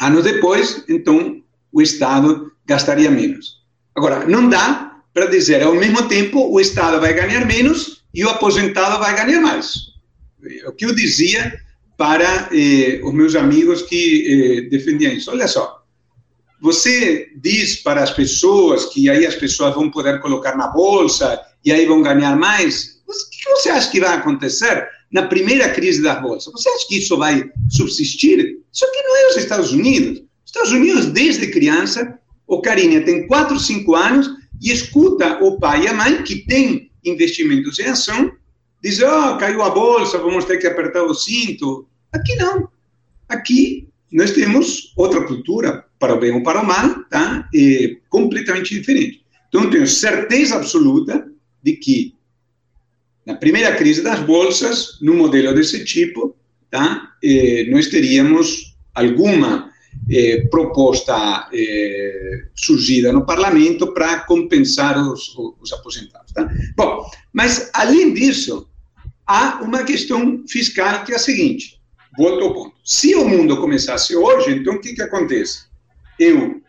[0.00, 1.42] anos depois, então
[1.72, 3.62] o Estado gastaria menos.
[3.94, 8.28] Agora, não dá para dizer ao mesmo tempo o Estado vai ganhar menos e o
[8.28, 9.92] aposentado vai ganhar mais.
[10.66, 11.60] O que eu dizia
[11.96, 15.30] para eh, os meus amigos que eh, defendiam isso.
[15.30, 15.82] Olha só,
[16.60, 21.70] você diz para as pessoas que aí as pessoas vão poder colocar na bolsa e
[21.72, 23.02] aí vão ganhar mais.
[23.06, 26.50] O que você acha que vai acontecer na primeira crise da bolsa?
[26.50, 28.58] Você acha que isso vai subsistir?
[28.72, 30.18] Isso aqui não é os Estados Unidos.
[30.18, 34.28] Os Estados Unidos, desde criança, o Carinha tem 4, 5 anos
[34.60, 38.32] e escuta o pai e a mãe que tem investimentos em ação,
[38.82, 41.86] diz, oh, caiu a bolsa, vamos ter que apertar o cinto.
[42.12, 42.68] Aqui não.
[43.28, 47.48] Aqui nós temos outra cultura, para o bem ou para o mal, tá?
[47.54, 49.24] É completamente diferente.
[49.48, 51.24] Então, tenho certeza absoluta
[51.62, 52.13] de que
[53.26, 56.36] na primeira crise das bolsas, num modelo desse tipo,
[56.70, 57.14] tá?
[57.22, 59.70] Eh, nós teríamos alguma
[60.10, 66.32] eh, proposta eh, surgida no parlamento para compensar os, os aposentados.
[66.32, 66.48] Tá?
[66.76, 68.68] Bom, mas além disso,
[69.26, 71.80] há uma questão fiscal que é a seguinte:
[72.18, 72.74] volto ao ponto.
[72.84, 75.64] Se o mundo começasse hoje, então o que, que acontece?
[76.18, 76.60] Eu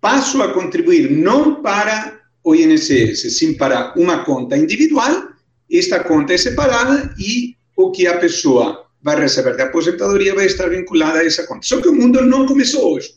[0.00, 2.15] passo a contribuir não para
[2.46, 5.30] o INSS, sim para uma conta individual.
[5.68, 10.68] Esta conta é separada e o que a pessoa vai receber de aposentadoria vai estar
[10.68, 11.66] vinculada a essa conta.
[11.66, 13.14] Só que o mundo não começou hoje.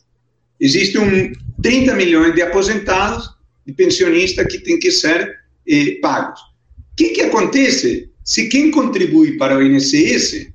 [0.58, 3.30] Existe um 30 milhões de aposentados,
[3.64, 5.32] de pensionistas que têm que ser
[5.68, 6.40] eh, pagos.
[6.92, 10.48] O que, que acontece se quem contribui para o INSS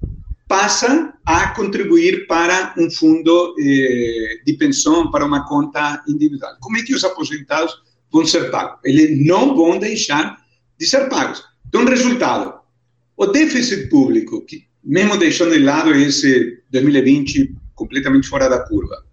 [0.49, 6.57] passa a contribuir para um fundo eh, de pensão, para uma conta individual.
[6.59, 8.79] Como é que os aposentados vão ser pagos?
[8.83, 10.37] Eles não vão deixar
[10.79, 11.43] de ser pagos.
[11.67, 12.53] Então, resultado,
[13.17, 19.03] o déficit público, que mesmo deixando de lado esse 2020 completamente fora da curva,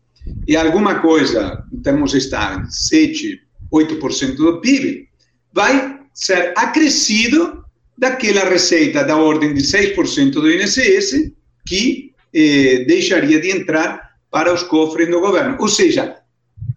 [0.46, 3.40] e alguma coisa, em termos estar 7,
[3.72, 5.08] 8% do PIB,
[5.52, 7.64] vai ser acrescido
[7.96, 11.32] daquela receita da ordem de 6% do INSS
[11.66, 15.56] que eh, deixaria de entrar para os cofres do governo.
[15.60, 16.16] Ou seja,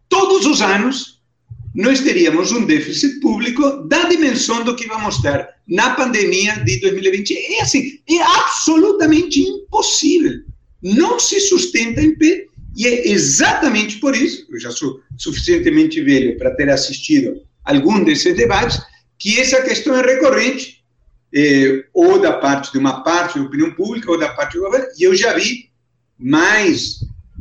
[0.10, 1.15] todos os anos
[1.76, 7.38] nós teríamos um déficit público da dimensão do que vamos ter na pandemia de 2020.
[7.38, 10.42] É assim, é absolutamente impossível.
[10.82, 16.38] Não se sustenta em pé E é exatamente por isso, eu já sou suficientemente velho
[16.38, 18.82] para ter assistido algum desses debates,
[19.18, 20.84] que essa questão é recorrente,
[21.34, 24.88] eh, ou da parte de uma parte da opinião pública, ou da parte do governo,
[25.00, 25.70] e eu já vi
[26.20, 27.00] mais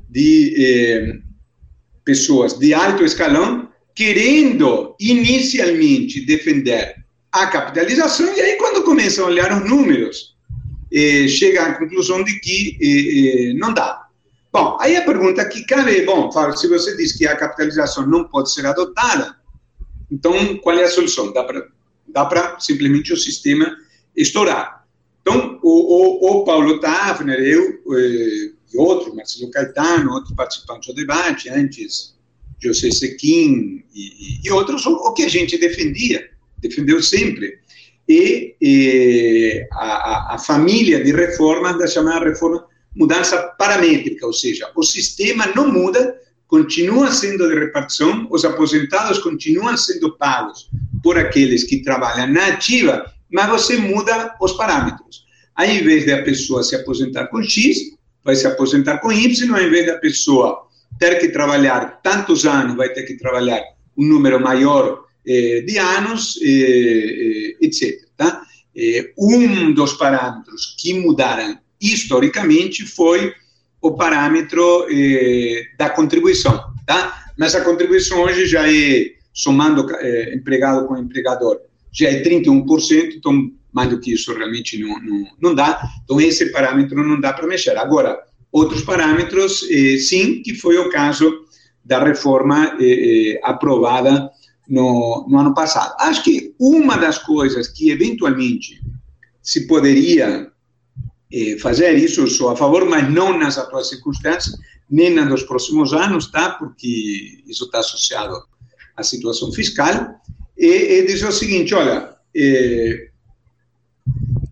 [0.08, 1.18] de eh,
[2.04, 6.96] pessoas de alto escalão querendo inicialmente defender
[7.30, 10.36] a capitalização, e aí, quando começam a olhar os números,
[10.92, 14.06] eh, chega à conclusão de que eh, eh, não dá.
[14.52, 18.52] Bom, aí a pergunta que cabe, bom, se você diz que a capitalização não pode
[18.52, 19.36] ser adotada,
[20.10, 21.32] então qual é a solução?
[21.32, 21.66] Dá para
[22.06, 23.76] dá simplesmente o sistema
[24.16, 24.86] estourar.
[25.20, 30.94] Então, o, o, o Paulo Tafner, eu eh, e outros, Marcelo Caetano, outros participantes do
[30.94, 32.13] debate, antes
[32.64, 37.58] José Sequim e, e, outros, o, que a gente defendia defendeu sempre.
[38.08, 44.82] E, e a, a, família de reforma da chamada reforma mudança paramétrica, ou seja, o
[44.82, 46.14] sistema não muda,
[46.46, 50.70] continua sendo de repartição, os aposentados continuam sendo pagos
[51.02, 55.24] por aqueles que trabalham na ativa, mas você muda os parâmetros.
[55.54, 59.62] Ao invés de a pessoa se aposentar com X, vai se aposentar com Y, ao
[59.62, 60.63] invés da pessoa
[60.98, 63.62] ter que trabalhar tantos anos, vai ter que trabalhar
[63.96, 68.04] um número maior eh, de anos, eh, eh, etc.
[68.16, 68.42] Tá?
[69.16, 73.32] um dos parâmetros que mudaram historicamente foi
[73.80, 74.86] o parâmetro
[75.78, 76.60] da contribuição.
[76.84, 77.24] Tá?
[77.38, 79.86] Mas a contribuição hoje já é, somando
[80.34, 81.60] empregado com empregador,
[81.92, 85.80] já é 31%, então mais do que isso realmente não, não, não dá.
[86.04, 87.76] Então, esse parâmetro não dá para mexer.
[87.76, 88.18] Agora,
[88.54, 89.66] outros parâmetros,
[90.06, 91.44] sim, que foi o caso
[91.84, 92.78] da reforma
[93.42, 94.30] aprovada
[94.68, 95.94] no, no ano passado.
[95.98, 98.80] Acho que uma das coisas que eventualmente
[99.42, 100.50] se poderia
[101.32, 104.56] eh, fazer, isso sou a favor, mas não nas atuais circunstâncias,
[104.90, 106.50] nem nas dos próximos anos, tá?
[106.50, 108.34] porque isso está associado
[108.96, 110.14] à situação fiscal,
[110.56, 113.08] é, é dizer o seguinte, olha, eh,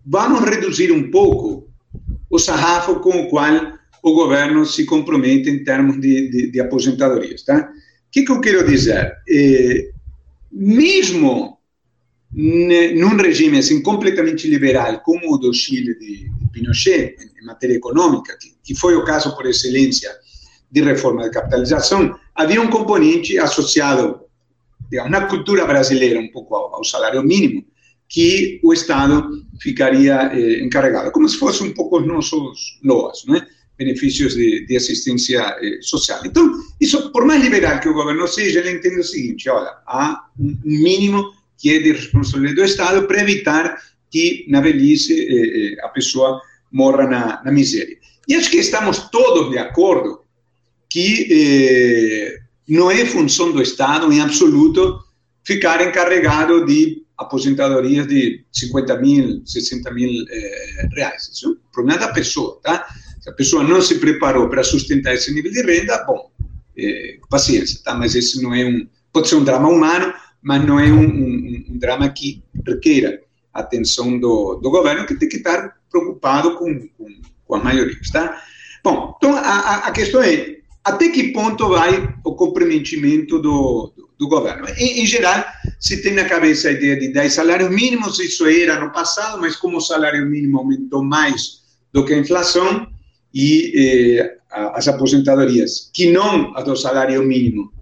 [0.05, 1.67] vamos reduzir um pouco
[2.29, 3.72] o sarrafo com o qual
[4.03, 7.41] o governo se compromete em termos de, de, de aposentadorias.
[7.43, 7.71] Tá?
[7.71, 9.13] O que, que eu quero dizer?
[9.27, 9.91] Eh,
[10.51, 11.57] mesmo
[12.35, 18.55] num regime assim completamente liberal como o do Chile de, Pinochet em matéria econômica, que,
[18.63, 20.11] que foi o caso por excelência
[20.71, 24.21] de reforma de capitalização, havia um componente associado
[24.89, 27.65] digamos, na cultura brasileira um pouco ao, ao salário mínimo,
[28.07, 29.27] que o Estado
[29.59, 33.47] ficaria eh, encarregado, como se fosse um pouco os nossos LOAS, né?
[33.77, 36.21] Benefícios de, de assistência eh, social.
[36.25, 40.25] Então, isso, por mais liberal que o governo seja, ele entende o seguinte: olha, há
[40.39, 43.77] um mínimo que é de responsabilidade do Estado para evitar
[44.11, 47.97] que na velhice eh, eh, a pessoa morra na, na, miséria.
[48.27, 50.21] E acho que estamos todos de acordo
[50.89, 54.99] que eh, não é função do Estado, em absoluto,
[55.43, 61.29] ficar encarregado de aposentadorias de 50 mil, 60 mil eh, reais.
[61.33, 62.85] Isso é um problema da pessoa, tá?
[63.23, 66.29] Se a pessoa não se preparou para sustentar esse nível de renda, bom,
[66.77, 67.95] é, paciência, tá?
[67.95, 68.85] Mas esse não é um.
[69.13, 73.21] Pode ser um drama humano, mas não é um, um, um drama que requeira
[73.53, 77.07] atenção do, do governo, que tem que estar preocupado com, com,
[77.45, 78.43] com a maioria, tá?
[78.83, 84.27] Bom, então a, a questão é até que ponto vai o comprometimento do, do, do
[84.27, 84.67] governo?
[84.77, 85.45] Em, em, geral,
[85.79, 89.55] se tem na cabeça a ideia de 10 salários mínimos, isso era no passado, mas
[89.55, 91.61] como o salário mínimo aumentou mais
[91.93, 92.91] do que a inflação,
[93.33, 97.73] e eh, as aposentadorias, que não a do salário mínimo,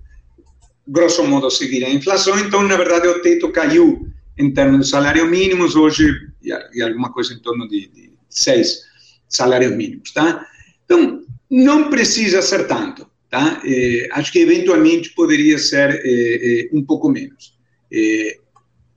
[0.88, 5.30] grosso modo seguir a inflação, então, na verdade, o teto caiu em termos de salário
[5.30, 6.10] mínimos, hoje,
[6.42, 8.82] e alguma coisa em torno de, de seis
[9.28, 10.46] salários mínimos, tá?
[10.86, 13.62] Então, não precisa ser tanto, tá?
[13.66, 17.54] Eh, acho que, eventualmente, poderia ser eh, eh um pouco menos.
[17.92, 18.38] Eh,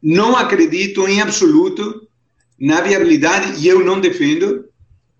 [0.03, 2.09] não acredito em absoluto
[2.59, 4.64] na viabilidade, e eu não defendo,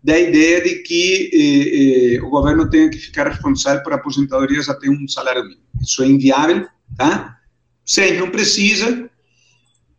[0.05, 4.87] da ideia de que eh, eh, o governo tenha que ficar responsável por aposentadorias até
[4.91, 5.63] um salário mínimo.
[5.81, 7.39] Isso é inviável, tá?
[7.87, 9.11] Sim, não precisa.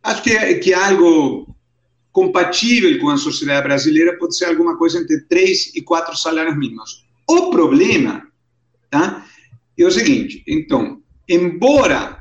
[0.04, 1.52] Acho que, que algo
[2.12, 7.04] compatível com a sociedade brasileira pode ser alguma coisa entre três e quatro salários mínimos.
[7.28, 8.22] O problema,
[8.88, 9.26] tá?
[9.76, 12.20] É o seguinte, então, embora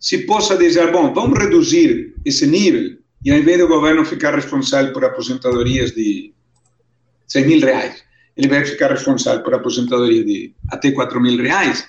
[0.00, 4.92] se possa dizer, bom, vamos reduzir esse nível, e ao invés do governo ficar responsável
[4.92, 6.34] por aposentadorias de
[7.26, 8.02] 6 mil reais.
[8.36, 11.86] Ele vai ficar responsável por aposentadoria de até 4 mil reais.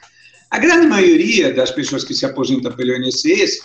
[0.49, 3.59] A grande maioria das pessoas que se aposentam pelo INSS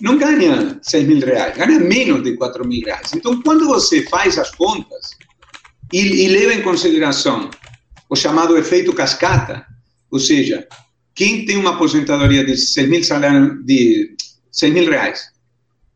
[0.00, 3.12] não ganha 6 mil reais, ganha menos de 4 mil reais.
[3.14, 5.10] Então, quando você faz as contas
[5.92, 7.50] e, e leva em consideração
[8.08, 9.64] o chamado efeito cascata,
[10.10, 10.66] ou seja,
[11.14, 14.16] quem tem uma aposentadoria de 6 mil salários de
[14.52, 15.30] 6 mil reais,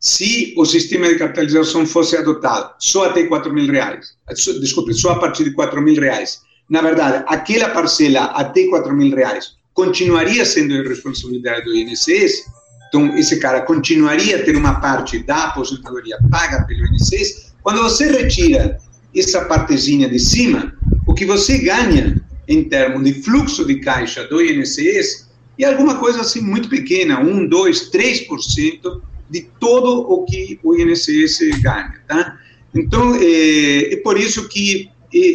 [0.03, 4.17] se o sistema de capitalização fosse adotado só até 4 mil reais,
[4.61, 9.15] desculpe, só a partir de 4 mil reais, na verdade, aquela parcela até 4 mil
[9.15, 12.43] reais continuaria sendo de responsabilidade do INSS,
[12.89, 17.55] então esse cara continuaria a ter uma parte da aposentadoria paga pelo INSS.
[17.63, 18.79] Quando você retira
[19.15, 20.77] essa partezinha de cima,
[21.07, 25.31] o que você ganha em termos de fluxo de caixa do INSS
[25.61, 31.39] é alguma coisa assim muito pequena, 1, 2, 3% de todo o que o INSS
[31.63, 32.39] ganha, tá?
[32.75, 34.91] Então, é, é por isso que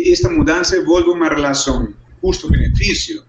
[0.08, 3.24] esta mudança envolve uma relação custo-benefício,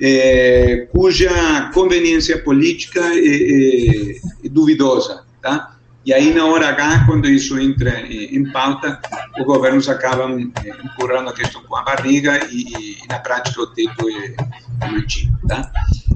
[0.00, 4.10] é, cuja conveniência política é, é,
[4.44, 5.77] é, duvidosa, tá?
[6.08, 8.98] E aí, na hora H, quando isso entra em pauta,
[9.38, 13.66] os governos acabam é, empurrando a questão com a barriga e, e na prática, o
[13.66, 15.70] teto é mantido, tá?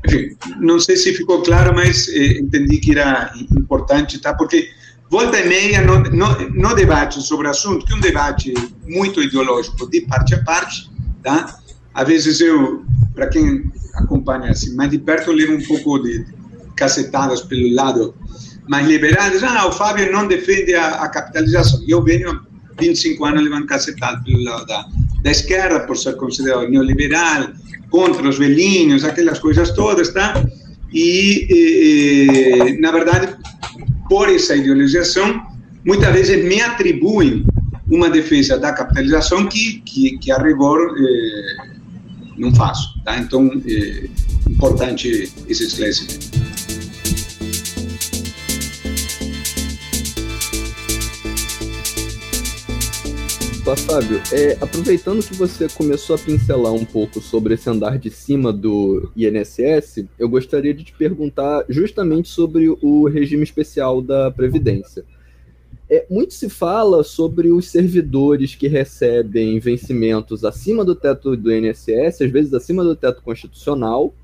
[0.07, 4.33] Enfim, não sei se ficou claro, mas é, entendi que era importante, tá?
[4.33, 4.71] Porque
[5.11, 8.55] volta e meia, no, no, no debate sobre o assunto, que é um debate
[8.87, 10.91] muito ideológico, de parte a parte,
[11.23, 11.55] tá?
[11.93, 12.83] Às vezes eu,
[13.15, 16.25] para quem acompanha assim, mais de perto, eu levo um pouco de
[16.77, 18.15] cacetadas pelo lado
[18.69, 21.83] mais liberal, diz, ah, o Fábio não defende a, a capitalização.
[21.87, 22.41] E eu venho há
[22.81, 24.87] 25 anos levando cacetadas pelo lado da,
[25.23, 27.49] da esquerda, por ser considerado neoliberal,
[27.91, 30.43] contra os velhinhos, aquelas coisas todas, tá?
[30.93, 33.35] E, e, na verdade,
[34.09, 35.43] por essa ideologização,
[35.85, 37.45] muitas vezes me atribuem
[37.91, 41.73] uma defesa da capitalização que, que, que a rigor eh,
[42.39, 42.89] não faço.
[43.05, 43.19] Tá?
[43.19, 44.09] Então, é
[44.49, 46.52] importante esse esclarecimento.
[53.73, 58.11] Tá, Fábio, é, aproveitando que você começou a pincelar um pouco sobre esse andar de
[58.11, 65.07] cima do INSS, eu gostaria de te perguntar justamente sobre o regime especial da Previdência.
[65.89, 72.21] É, muito se fala sobre os servidores que recebem vencimentos acima do teto do INSS,
[72.21, 74.15] às vezes acima do teto constitucional,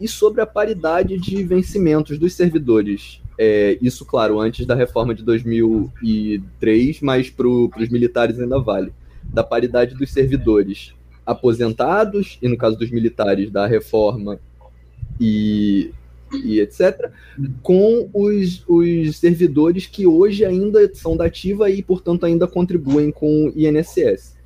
[0.00, 5.22] e sobre a paridade de vencimentos dos servidores é, isso, claro, antes da reforma de
[5.22, 8.92] 2003, mas para os militares ainda vale.
[9.24, 14.38] Da paridade dos servidores aposentados, e no caso dos militares, da reforma
[15.20, 15.92] e,
[16.32, 17.10] e etc.,
[17.62, 23.46] com os, os servidores que hoje ainda são da ativa e, portanto, ainda contribuem com
[23.46, 24.36] o INSS.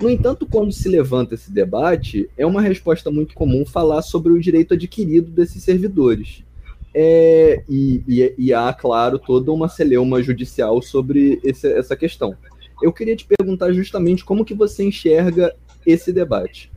[0.00, 4.40] No entanto, quando se levanta esse debate, é uma resposta muito comum falar sobre o
[4.40, 6.42] direito adquirido desses servidores.
[6.96, 12.36] É, e, e, e, há, claro, toda uma celeuma judicial sobre esse, essa questão.
[12.80, 15.52] Eu queria te perguntar justamente como que você enxerga
[15.84, 16.70] esse debate.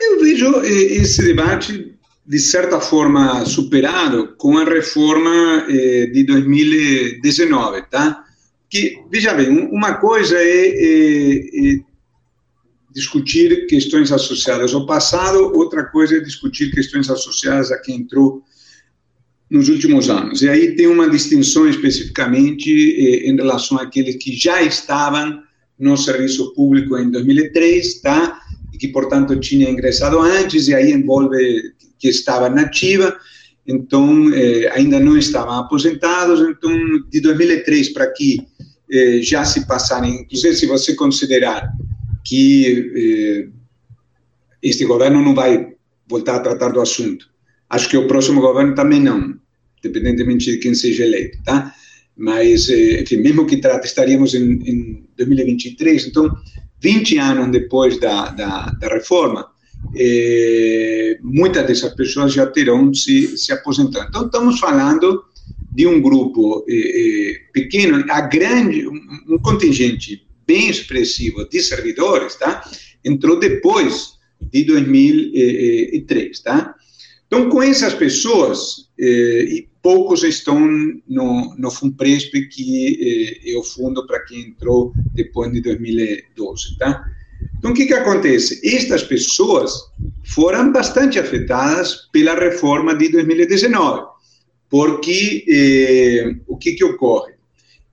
[0.00, 1.94] Eu vejo eh, esse debate,
[2.26, 8.24] de certa forma, superado com a reforma eh, de 2019, tá?
[8.68, 11.80] Que, veja bem, uma coisa é, é, é
[12.92, 18.42] discutir questões associadas ao passado, outra coisa é discutir questões associadas a quem entrou
[19.50, 20.42] nos últimos anos.
[20.42, 25.42] E aí tem uma distinção especificamente eh, em relação àqueles que já estavam
[25.78, 28.40] no serviço público em 2003, tá?
[28.72, 31.36] E que, portanto, tinham ingressado antes, e aí envolve
[31.98, 33.16] que estava nativa,
[33.66, 36.40] então eh, ainda não estavam aposentados.
[36.40, 36.72] Então,
[37.10, 38.46] de 2003 para aqui,
[38.90, 41.72] eh, já se passaram, inclusive se você considerar
[42.24, 43.48] que eh,
[44.62, 45.74] este governo não vai
[46.06, 47.28] voltar a tratar do assunto,
[47.68, 49.34] acho que o próximo governo também não
[49.84, 51.74] independentemente de quem seja eleito, tá?
[52.16, 56.30] Mas, eh, enfim, mesmo que trate, estaríamos em, em 2023, então,
[56.80, 59.46] 20 anos depois da, da, da reforma,
[59.96, 64.06] eh, muitas dessas pessoas já terão se, se aposentado.
[64.08, 65.24] Então, estamos falando
[65.72, 72.62] de um grupo eh, pequeno, a grande, um contingente bem expressivo de servidores, tá?
[73.04, 76.74] Entrou depois de 2003, tá?
[77.26, 80.58] Então, com essas pessoas, eh, poucos estão
[81.08, 87.04] no, no FUNPRESP, que eh, é o fundo para quem entrou depois de 2012, tá?
[87.58, 88.60] Então, o que, que acontece?
[88.62, 89.72] Estas pessoas
[90.22, 94.06] foram bastante afetadas pela reforma de 2019,
[94.70, 97.34] porque eh, o que, que ocorre?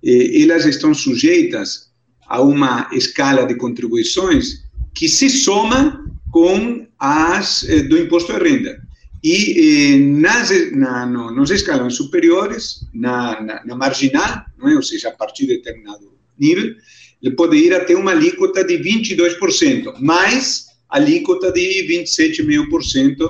[0.04, 1.92] Eh, elas estão sujeitas
[2.28, 4.64] a uma escala de contribuições
[4.94, 8.82] que se soma com as eh, do imposto de renda.
[9.24, 14.76] E nas, na, no, nos escalões superiores, na, na, na, marginal, é?
[14.76, 16.74] ou seja, a partir de determinado nível,
[17.22, 23.30] ele pode ir até uma alíquota de 22%, mais alíquota de 27,5%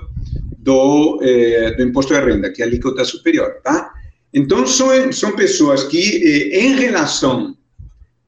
[0.57, 3.91] do, eh, do imposto de renda, que é a alíquota superior, tá?
[4.33, 7.57] Então, são, são pessoas que, eh, em relação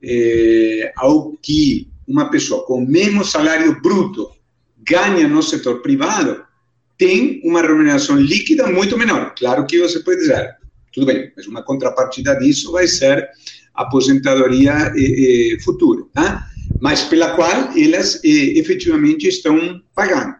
[0.02, 4.30] eh, ao que uma pessoa com o mesmo salário bruto
[4.86, 6.44] ganha no setor privado,
[6.98, 9.34] tem uma remuneração líquida muito menor.
[9.38, 10.56] Claro que você pode dizer,
[10.94, 13.28] tudo bem, mas uma contrapartida disso vai ser
[13.74, 16.48] aposentadoria eh, eh, futura, tá?
[16.80, 20.36] mas pela qual elas eh, efetivamente estão pagando.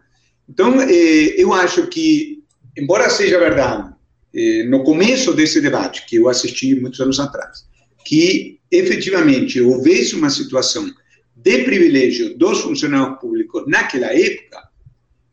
[0.48, 2.42] Então, eh, eu acho que,
[2.76, 3.92] embora seja verdade,
[4.34, 7.64] eh, no começo desse debate, que eu assisti muitos anos atrás,
[8.04, 10.86] que efetivamente houvesse uma situação
[11.34, 14.68] de privilégio dos funcionários públicos naquela época,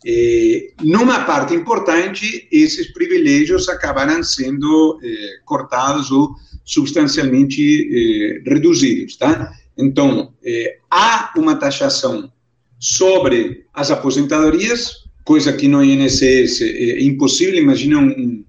[0.06, 6.36] eh, numa parte importante, esses privilégios acabaram sendo eh, cortados ou
[6.66, 9.52] substancialmente eh, reduzidos, tá?
[9.78, 12.32] Então, eh, há uma taxação
[12.80, 17.62] sobre as aposentadorias, coisa que no INSS é impossível.
[17.62, 18.44] Imagina um,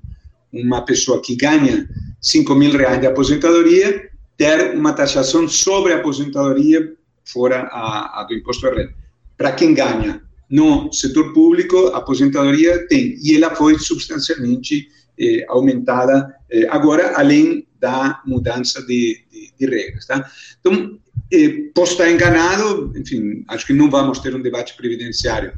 [0.53, 1.87] uma pessoa que ganha
[2.21, 6.95] 5 mil reais de aposentadoria ter uma taxação sobre a aposentadoria
[7.25, 8.95] fora a, a do imposto de renda.
[9.37, 10.23] Para quem ganha
[10.53, 14.87] no setor público, a aposentadoria tem, e ela foi substancialmente
[15.19, 20.05] eh, aumentada eh, agora, além da mudança de, de, de regras.
[20.07, 20.31] Tá?
[20.61, 20.99] Então,
[21.33, 25.55] eh, posso estar enganado, enfim, acho que não vamos ter um debate previdenciário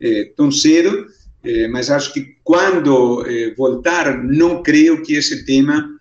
[0.00, 1.06] eh, tão cedo,
[1.44, 5.94] eh, mas acho que quando eh, voltar, não creio que esse tema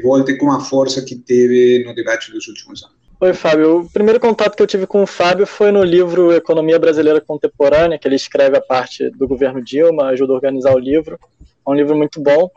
[0.00, 2.95] volte com a força que teve no debate dos últimos anos.
[3.18, 3.78] Oi, Fábio.
[3.78, 7.98] O primeiro contato que eu tive com o Fábio foi no livro Economia Brasileira Contemporânea,
[7.98, 11.18] que ele escreve a parte do governo Dilma, ajuda a organizar o livro.
[11.40, 12.50] É um livro muito bom.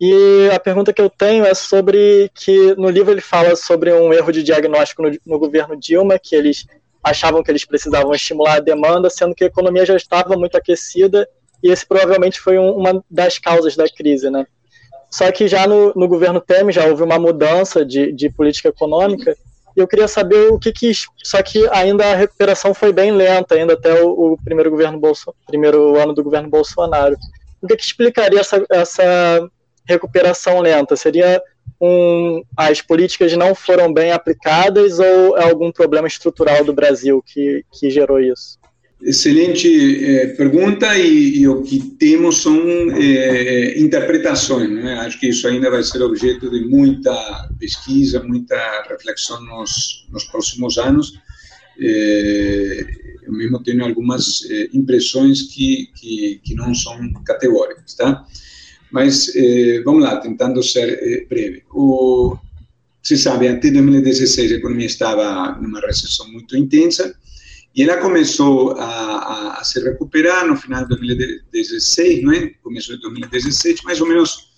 [0.00, 4.12] E a pergunta que eu tenho é sobre que no livro ele fala sobre um
[4.12, 6.66] erro de diagnóstico no, no governo Dilma, que eles
[7.02, 11.28] achavam que eles precisavam estimular a demanda, sendo que a economia já estava muito aquecida
[11.60, 14.46] e esse provavelmente foi um, uma das causas da crise, né?
[15.10, 19.36] Só que já no, no governo Temer já houve uma mudança de, de política econômica
[19.76, 20.90] eu queria saber o que que.
[21.22, 25.34] Só que ainda a recuperação foi bem lenta, ainda até o, o primeiro, governo Bolso,
[25.46, 27.16] primeiro ano do governo Bolsonaro.
[27.60, 29.48] O que, que explicaria essa, essa
[29.86, 30.96] recuperação lenta?
[30.96, 31.42] Seria
[31.80, 37.64] um, as políticas não foram bem aplicadas ou é algum problema estrutural do Brasil que,
[37.72, 38.55] que gerou isso?
[39.02, 42.58] Excelente eh, pergunta e, e, o que temos são
[42.92, 44.70] eh, interpretações.
[44.70, 44.94] Né?
[44.94, 47.12] Acho que isso ainda vai ser objeto de muita
[47.58, 48.56] pesquisa, muita
[48.88, 51.20] reflexão nos, nos próximos anos.
[51.78, 52.86] Eh,
[53.24, 54.40] eu mesmo tenho algumas
[54.72, 58.24] impressões que, que, que, não são categóricas, tá?
[58.90, 59.32] Mas
[59.84, 61.64] vamos lá, tentando ser breve.
[61.74, 62.36] O,
[63.02, 67.16] se sabe, até 2016 a economia estava numa recessão muito intensa
[67.76, 72.50] e ela começou a, a, se recuperar no final de 2016, não é?
[72.62, 74.48] Começo de 2017, mais ou menos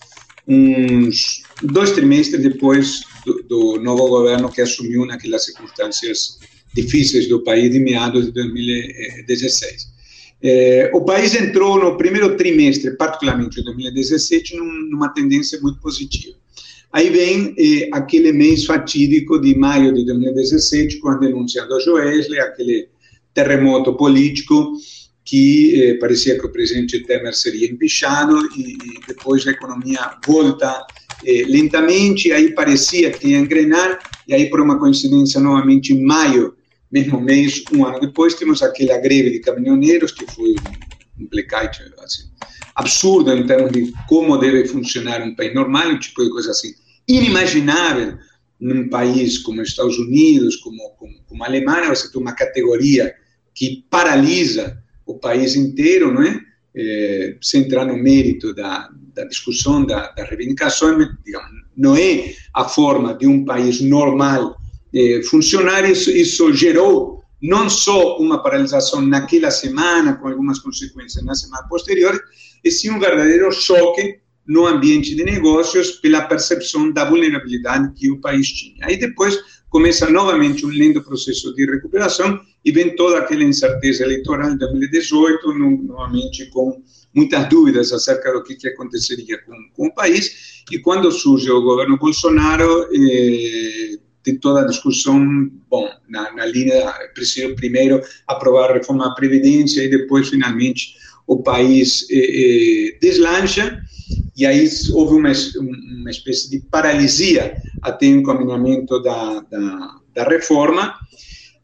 [0.47, 6.39] uns dois trimestres depois do, do novo governo que assumiu naquelas circunstâncias
[6.73, 9.89] difíceis do país de meados de 2016.
[10.41, 16.39] É, o país entrou no primeiro trimestre, particularmente de 2017, num, numa tendência muito positiva.
[16.93, 22.41] Aí vem eh, aquele mês fatídico de maio de 2017, com a denúncia do Joesley,
[22.41, 22.89] aquele
[23.35, 24.73] terremoto político
[25.25, 30.87] que eh, parecia que o presidente Temer seria empichado e, e depois a economia volta
[31.25, 36.55] eh, lentamente, aí parecia que ia engrenar, e aí por uma coincidência novamente em maio,
[36.91, 40.55] mesmo mês, um ano depois, temos aquela greve de caminhoneiros, que foi
[41.21, 42.23] um blackout assim,
[42.75, 46.73] absurdo em termos de como deve funcionar um país normal, um tipo de coisa assim
[47.07, 48.19] inimaginável
[48.61, 53.15] num país como os Estados Unidos, como, como, como a Alemanha, você tem uma categoria
[53.55, 56.41] que paralisa o país inteiro, não é?
[56.75, 62.65] é sem entrar no mérito da, da discussão, da, da reivindicação, digamos, não é a
[62.65, 64.57] forma de um país normal
[64.95, 65.89] é, funcionar.
[65.89, 72.21] Isso, isso gerou não só uma paralisação naquela semana, com algumas consequências na semana posterior,
[72.65, 74.19] e sim um verdadeiro choque
[74.49, 78.87] no ambiente de negócios pela percepção da vulnerabilidade que o país tinha.
[78.87, 79.39] Aí depois
[79.69, 85.53] começa novamente um lento processo de recuperação e vem toda aquela incerteza eleitoral de 2018,
[85.59, 86.83] novamente com
[87.15, 90.65] muitas dúvidas acerca do que, que aconteceria com, com, o país.
[90.71, 96.93] E quando surge o governo Bolsonaro, eh, tem toda a discussão, bom, na, na linha,
[97.15, 100.97] preciso primeiro aprovar a reforma da Previdência e depois, finalmente,
[101.27, 103.83] o país eh, eh, deslancha.
[104.37, 110.95] E aí houve uma, uma espécie de paralisia até o encaminhamento da, da, da reforma.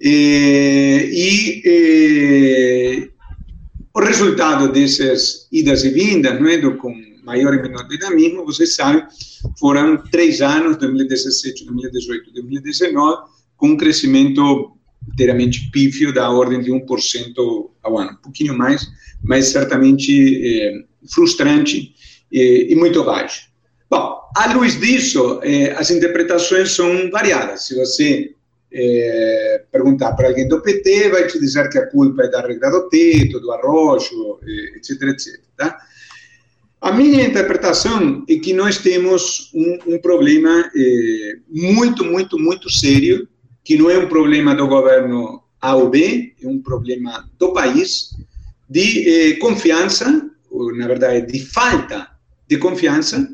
[0.00, 3.08] E eh,
[3.94, 6.92] o resultado dessas idas e vindas, não é, do, com
[7.24, 9.04] maior e menor dinamismo, você sabe,
[9.58, 13.22] foram três anos, 2017, 2018, 2019,
[13.56, 14.72] com um crescimento
[15.12, 18.86] inteiramente pífio da ordem de 1% ao ano, um pouquinho mais,
[19.22, 21.94] mas certamente é, frustrante
[22.34, 23.48] e, e, muito baixo.
[23.88, 27.68] Bom, à luz disso, é, as interpretações são variadas.
[27.68, 28.34] Se você
[28.72, 32.72] é, perguntar para alguém do PT, vai te dizer que a culpa é da regra
[32.72, 34.40] do teto, do arrojo,
[34.74, 35.40] etc, etc.
[35.56, 35.78] Tá?
[36.80, 43.28] A minha interpretação é que nós temos um, um problema é, muito, muito, muito sério,
[43.62, 48.10] que não é um problema do governo A ou B, é um problema do país,
[48.68, 52.13] de eh, confiança, ou, na verdade, de falta
[52.54, 53.28] de confiança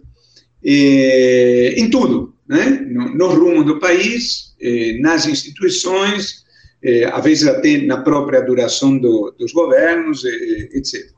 [0.65, 2.85] eh, em tudo, né?
[2.91, 6.45] No, nos rumos do país, eh, nas instituições,
[6.83, 11.11] eh, às vezes até na própria duração do, dos governos, eh, etc.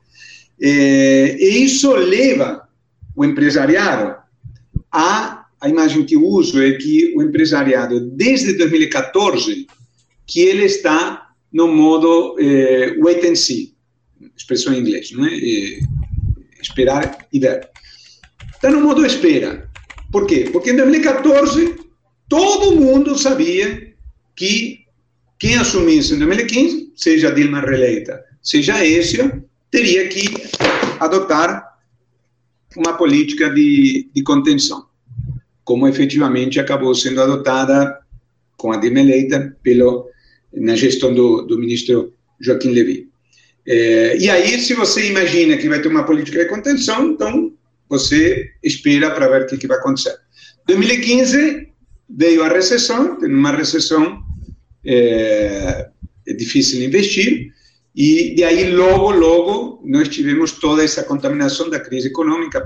[0.61, 2.69] Eh, e isso leva
[3.17, 4.17] o empresariado
[4.91, 9.69] a a imagem que uso é que o empresariado, desde 2014,
[10.27, 13.73] que ele está no modo eh, wait and see,
[14.37, 15.35] expressão em inglês, é?
[15.35, 15.81] Eh,
[16.61, 17.69] esperar e ver.
[18.63, 19.69] Está no modo espera.
[20.13, 20.49] Por quê?
[20.53, 21.75] Porque em 2014
[22.29, 23.93] todo mundo sabia
[24.37, 24.85] que
[25.37, 30.29] quem assumisse em 2015, seja Dilma reeleita, seja Écio, teria que
[31.01, 31.77] adotar
[32.77, 34.87] uma política de, de contenção
[35.65, 37.99] como efetivamente acabou sendo adotada
[38.57, 40.09] com a Dilma eleita pelo,
[40.55, 43.09] na gestão do, do ministro Joaquim Levy.
[43.67, 47.53] É, e aí, se você imagina que vai ter uma política de contenção, então
[47.93, 50.17] você espera para ver o que, que vai acontecer.
[50.67, 51.69] 2015
[52.09, 54.23] veio a recessão, tem uma recessão
[54.85, 55.89] é,
[56.27, 57.53] é difícil investir,
[57.95, 62.63] e de aí logo, logo, nós tivemos toda essa contaminação da crise econômica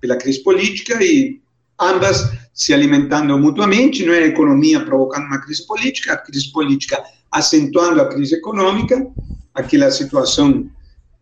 [0.00, 1.40] pela crise política e
[1.80, 7.02] ambas se alimentando mutuamente, não é a economia provocando uma crise política, a crise política
[7.30, 9.06] acentuando a crise econômica,
[9.54, 10.70] aquela situação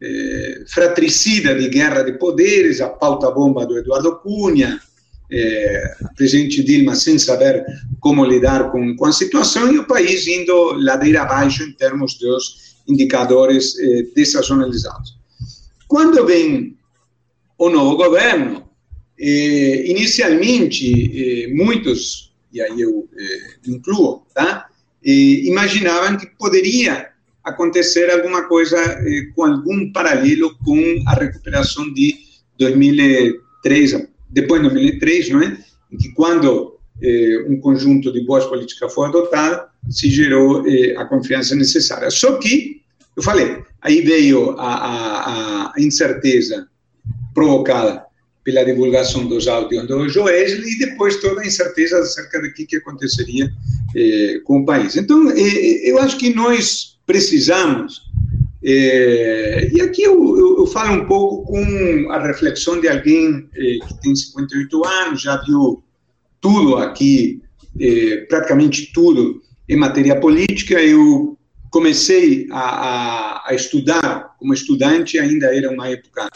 [0.01, 4.80] eh, fratricida de guerra de poderes, a pauta-bomba do Eduardo Cunha,
[5.30, 7.64] eh, a presidente Dilma sem saber
[8.01, 12.76] como lidar com, com a situação e o país indo ladeira abaixo em termos dos
[12.86, 15.16] indicadores eh, desazonalizados.
[15.88, 16.76] Quando vem
[17.57, 18.64] o novo governo,
[19.18, 24.68] eh, inicialmente, eh, muitos, e aí eu eh, incluo, tá?
[25.07, 27.11] imaginavam que poderia
[27.45, 28.78] acontecer alguma coisa
[29.34, 32.14] com algum paralelo com a recuperação de
[32.59, 35.59] 2003, depois de 2003, não é?
[35.92, 36.78] Em que quando
[37.49, 40.64] um conjunto de boas políticas foi adotado, se gerou
[40.97, 42.11] a confiança necessária.
[42.11, 42.80] Só que,
[43.16, 46.66] eu falei, aí veio a, a, a incerteza
[47.34, 48.03] provocada
[48.45, 52.76] pela divulgação dos áudios do Joesley e depois toda a incerteza acerca do que, que
[52.76, 53.51] aconteceria
[53.97, 54.97] eh, com o país.
[54.97, 58.03] Então, eh, eu acho que nós precisamos,
[58.62, 63.78] eh, e aqui eu, eu, eu, falo um pouco com a reflexão de alguém eh,
[63.86, 65.82] que tem 58 anos, já viu
[66.40, 67.42] tudo aqui,
[67.80, 70.80] eh, praticamente tudo em matéria política.
[70.82, 71.38] Eu
[71.70, 76.28] comecei a, a, a estudar como estudante, ainda era uma época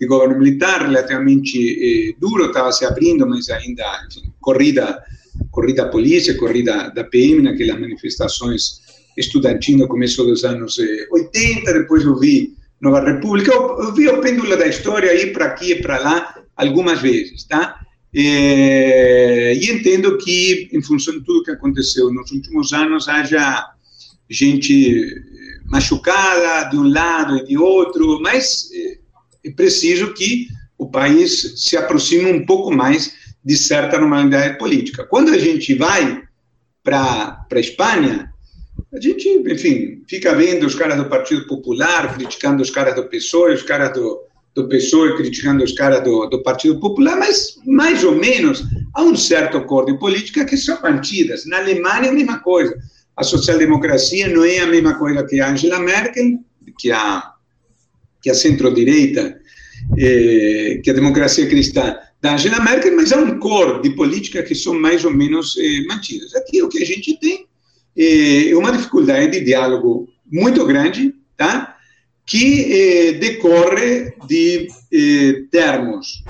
[0.00, 5.04] de governo militar relativamente eh, duro, estava se abrindo, mas ainda enfim, corrida,
[5.50, 8.80] corrida da polícia, corrida da PM, naquelas manifestações
[9.16, 14.08] estudantis no começo dos anos eh, 80, depois eu vi Nova República, eu, eu vi
[14.08, 17.78] o pêndulo da história ir para aqui e para lá algumas vezes, tá?
[18.14, 23.66] Eh, e entendo que, em função de tudo que aconteceu nos últimos anos, haja
[24.30, 25.14] gente
[25.70, 28.98] machucada de um lado e de outro, mas eh,
[29.44, 33.12] é preciso que o país se aproxime um pouco mais
[33.44, 35.04] de certa normalidade política.
[35.04, 36.22] Quando a gente vai
[36.82, 38.32] para a Espanha,
[38.92, 43.54] a gente, enfim, fica vendo os caras do Partido Popular criticando os caras do PSOE,
[43.54, 44.20] os caras do,
[44.54, 48.64] do PSOE criticando os caras do, do Partido Popular, mas mais ou menos
[48.94, 51.46] há um certo acordo de política que são mantidas.
[51.46, 52.76] Na Alemanha é a mesma coisa.
[53.16, 56.40] A social-democracia não é a mesma coisa que a Angela Merkel,
[56.78, 57.34] que a
[58.22, 59.40] que a centro-direita,
[59.96, 64.54] eh, que a democracia cristã da Angela Merkel, mas há um cor de política que
[64.54, 66.34] são mais ou menos eh, mantidas.
[66.34, 67.46] Aqui o que a gente tem
[67.96, 71.76] é uma dificuldade de diálogo muito grande, tá?
[72.30, 76.22] que eh, decorre de eh, termos,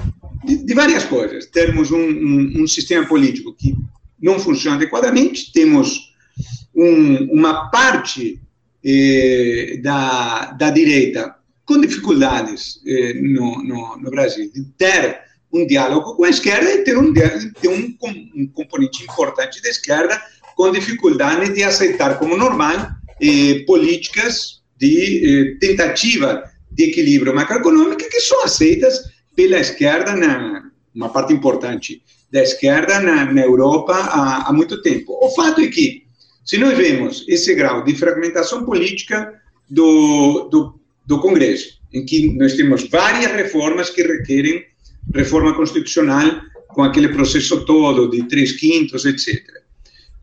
[0.43, 1.45] de, de, várias coisas.
[1.45, 3.77] Temos um, um, um sistema político que
[4.19, 6.15] não funciona adequadamente, temos
[6.75, 8.41] um, uma parte
[8.83, 11.35] eh, da, da direita
[11.71, 15.21] com dificuldades eh, no, no, no, Brasil de ter
[15.53, 17.97] um diálogo com a esquerda e ter um, ter um,
[18.35, 20.21] um componente importante da esquerda
[20.57, 22.89] com dificuldade de aceitar como normal
[23.23, 26.43] eh, políticas de eh, tentativa
[26.73, 28.99] de equilíbrio macroeconômico que são aceitas
[29.37, 32.03] pela esquerda, na, uma parte importante
[32.33, 35.17] da esquerda na, na Europa há, há muito tempo.
[35.25, 36.03] O fato é que,
[36.45, 39.33] se nós vemos esse grau de fragmentação política
[39.71, 40.80] do, do,
[41.11, 44.65] do Congresso, em que nós temos várias reformas que requerem
[45.13, 49.43] reforma constitucional com aquele processo todo de três quintos, etc.,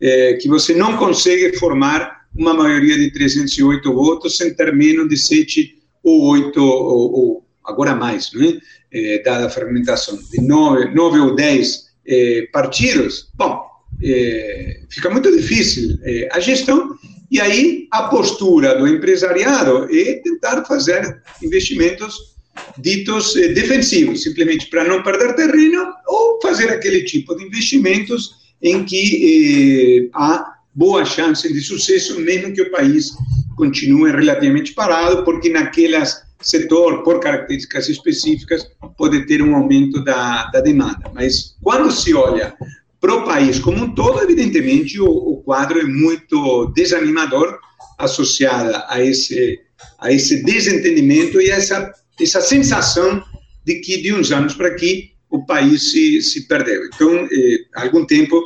[0.00, 5.16] é, que você não consegue formar uma maioria de 308 votos sem ter menos de
[5.18, 8.48] 7 ou 8, ou, ou agora mais, não
[8.90, 9.18] é?
[9.22, 13.60] dada a fragmentação, de 9, 9 ou 10 é, partidos, bom,
[14.02, 16.96] é, fica muito difícil é, a gestão,
[17.30, 22.36] e aí a postura do empresariado é tentar fazer investimentos
[22.78, 28.84] ditos é, defensivos, simplesmente para não perder terreno, ou fazer aquele tipo de investimentos em
[28.84, 33.12] que é, há boa chance de sucesso, mesmo que o país
[33.56, 40.60] continue relativamente parado, porque naquelas setor, por características específicas, pode ter um aumento da, da
[40.60, 41.10] demanda.
[41.12, 42.54] Mas quando se olha
[43.00, 47.58] para o país como um todo, evidentemente o, o quadro é muito desanimador,
[47.98, 49.58] associada a esse,
[49.98, 53.22] a esse desentendimento e essa, essa sensação
[53.64, 56.86] de que de uns anos para aqui o país se, se perdeu.
[56.86, 58.40] Então, eh, há algum tempo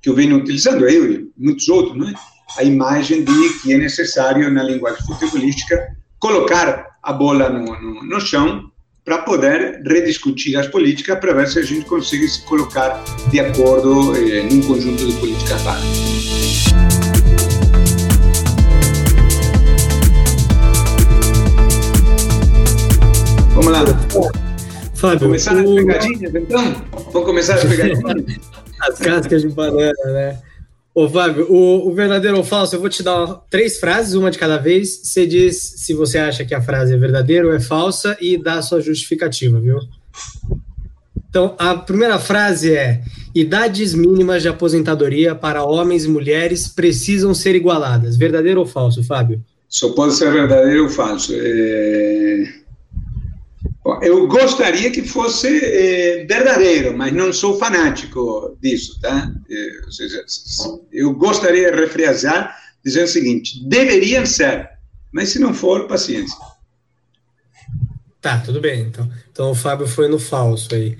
[0.00, 2.14] que eu venho utilizando, eu e muitos outros, é?
[2.58, 8.20] a imagem de que é necessário, na linguagem futebolística, colocar a bola no, no, no
[8.20, 8.70] chão
[9.08, 14.14] para poder rediscutir as políticas para ver se a gente consegue se colocar de acordo
[14.14, 16.66] eh, num conjunto de políticas básicas.
[23.54, 23.84] Vamos lá.
[24.94, 25.58] Fábio, começar o...
[25.60, 26.74] as pegadinhas, então?
[27.10, 28.40] Vamos começar as pegadinhas?
[28.82, 30.38] as cascas de banana, né?
[30.98, 34.36] Ô, Fábio, o, o, verdadeiro ou falso, eu vou te dar três frases, uma de
[34.36, 35.00] cada vez.
[35.04, 38.54] Você diz se você acha que a frase é verdadeira ou é falsa e dá
[38.54, 39.78] a sua justificativa, viu?
[41.30, 43.00] Então, a primeira frase é:
[43.32, 48.16] idades mínimas de aposentadoria para homens e mulheres precisam ser igualadas.
[48.16, 49.40] Verdadeiro ou falso, Fábio?
[49.68, 51.32] Só pode ser verdadeiro ou falso.
[51.32, 52.54] É...
[54.02, 59.32] Eu gostaria que fosse é, verdadeiro, mas não sou fanático disso, tá?
[59.90, 60.24] Seja,
[60.92, 64.68] eu gostaria de refrear dizendo o seguinte: deveriam ser,
[65.12, 66.36] mas se não for, paciência.
[68.20, 68.82] Tá, tudo bem.
[68.82, 70.98] Então, então o Fábio foi no falso aí.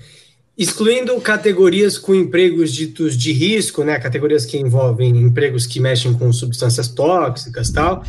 [0.57, 6.33] Excluindo categorias com empregos ditos de risco, né, categorias que envolvem empregos que mexem com
[6.33, 8.03] substâncias tóxicas tal,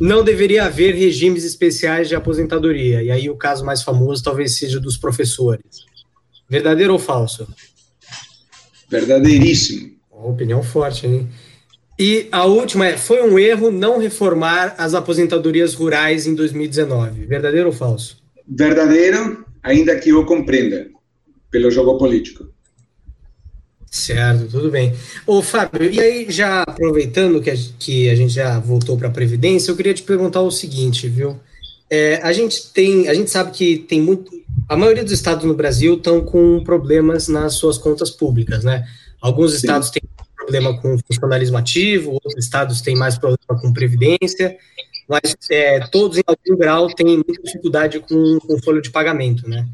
[0.00, 3.02] não deveria haver regimes especiais de aposentadoria.
[3.02, 5.84] E aí o caso mais famoso talvez seja dos professores.
[6.48, 7.46] Verdadeiro ou falso?
[8.88, 9.94] Verdadeiríssimo.
[10.10, 11.28] Uma opinião forte, hein?
[11.98, 17.26] E a última é: foi um erro não reformar as aposentadorias rurais em 2019.
[17.26, 18.22] Verdadeiro ou falso?
[18.46, 20.88] Verdadeiro, ainda que eu compreenda,
[21.50, 22.53] pelo jogo político.
[23.94, 24.92] Certo, tudo bem.
[25.24, 29.10] Ô, Fábio, e aí, já aproveitando que a, que a gente já voltou para a
[29.10, 31.38] Previdência, eu queria te perguntar o seguinte, viu?
[31.88, 34.32] É, a gente tem, a gente sabe que tem muito.
[34.68, 38.84] A maioria dos estados no Brasil estão com problemas nas suas contas públicas, né?
[39.20, 39.58] Alguns Sim.
[39.58, 40.02] estados têm
[40.36, 44.56] problema com funcionalismo ativo, outros estados têm mais problema com previdência,
[45.08, 49.64] mas é, todos em algum grau têm muita dificuldade com, com folha de pagamento, né?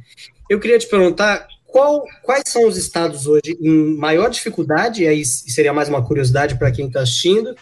[0.50, 5.24] Eu queria te perguntar qual, quais são os estados hoje em maior dificuldade, e aí
[5.24, 7.54] seria mais uma curiosidade para quem está assistindo,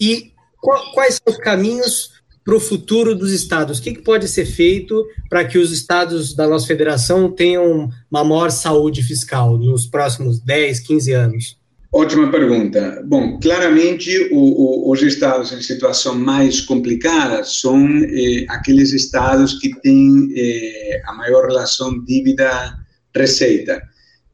[0.00, 2.10] e qual, quais são os caminhos
[2.44, 3.78] para o futuro dos estados?
[3.78, 8.24] O que, que pode ser feito para que os estados da nossa federação tenham uma
[8.24, 11.64] maior saúde fiscal nos próximos 10, 15 anos?
[11.90, 13.02] Ótima pergunta.
[13.06, 19.72] Bom, claramente o, o, os estados em situação mais complicada são eh, aqueles estados que
[19.80, 22.83] têm eh, a maior relação dívida
[23.14, 23.82] receita,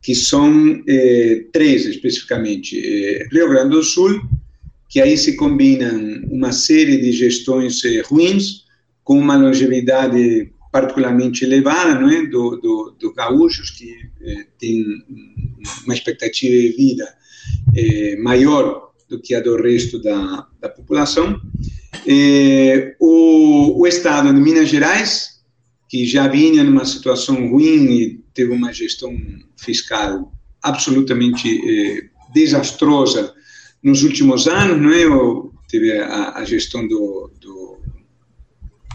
[0.03, 2.79] que são eh, três especificamente.
[2.79, 4.21] Eh, Rio Grande do Sul,
[4.89, 8.65] que aí se combinam uma série de gestões eh, ruins
[9.05, 14.85] com uma longevidade particularmente elevada não é, do, do, do gaúchos, que eh, tem
[15.85, 17.09] uma expectativa de vida
[17.75, 21.41] eh, maior do que a do resto da, da população.
[22.07, 25.40] Eh, o, o estado de Minas Gerais,
[25.91, 29.13] que já vinha numa situação ruim e teve uma gestão
[29.57, 30.33] fiscal
[30.63, 33.35] absolutamente eh, desastrosa
[33.83, 35.51] nos últimos anos, não é?
[35.69, 37.81] teve a, a gestão do, do,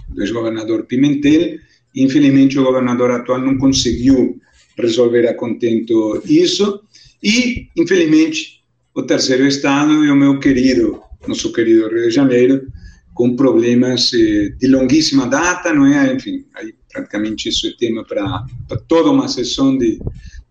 [0.07, 1.59] do ex-governador Pimentel.
[1.93, 4.39] Infelizmente, o governador atual não conseguiu
[4.77, 6.81] resolver a contento isso.
[7.21, 12.67] E, infelizmente, o terceiro estado é o meu querido, nosso querido Rio de Janeiro,
[13.15, 16.13] com problemas eh, de longuíssima data, não é?
[16.13, 19.99] Enfim, aí praticamente isso é tema para toda uma sessão de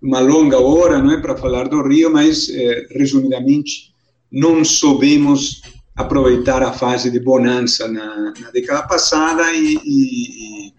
[0.02, 3.92] uma longa hora, não é, para falar do Rio, mas eh, resumidamente
[4.32, 5.62] não soubemos
[5.94, 10.72] aproveitar a fase de bonança na, na década passada e, e, e,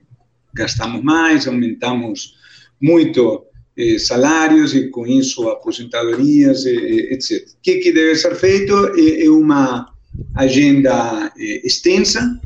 [0.53, 2.35] gastamos mais, aumentamos
[2.81, 3.45] muito
[3.77, 7.47] eh, salários e com isso aposentadorias, eh, etc.
[7.47, 9.94] O que, que deve ser feito é, é uma
[10.35, 12.39] agenda eh, extensa,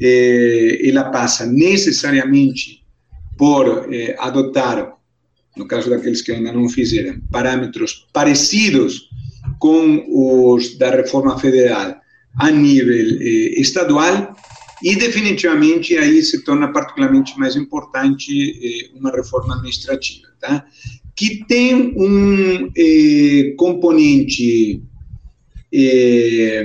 [0.00, 2.84] eh, ela passa necessariamente
[3.36, 4.94] por eh, adotar,
[5.56, 9.08] no caso daqueles que ainda não fizeram, parâmetros parecidos
[9.58, 11.96] com os da reforma federal
[12.38, 13.22] a nível
[13.56, 14.36] estadual
[14.82, 20.66] e definitivamente aí se torna particularmente mais importante uma reforma administrativa, tá?
[21.14, 24.82] Que tem um eh, componente
[25.72, 26.64] eh,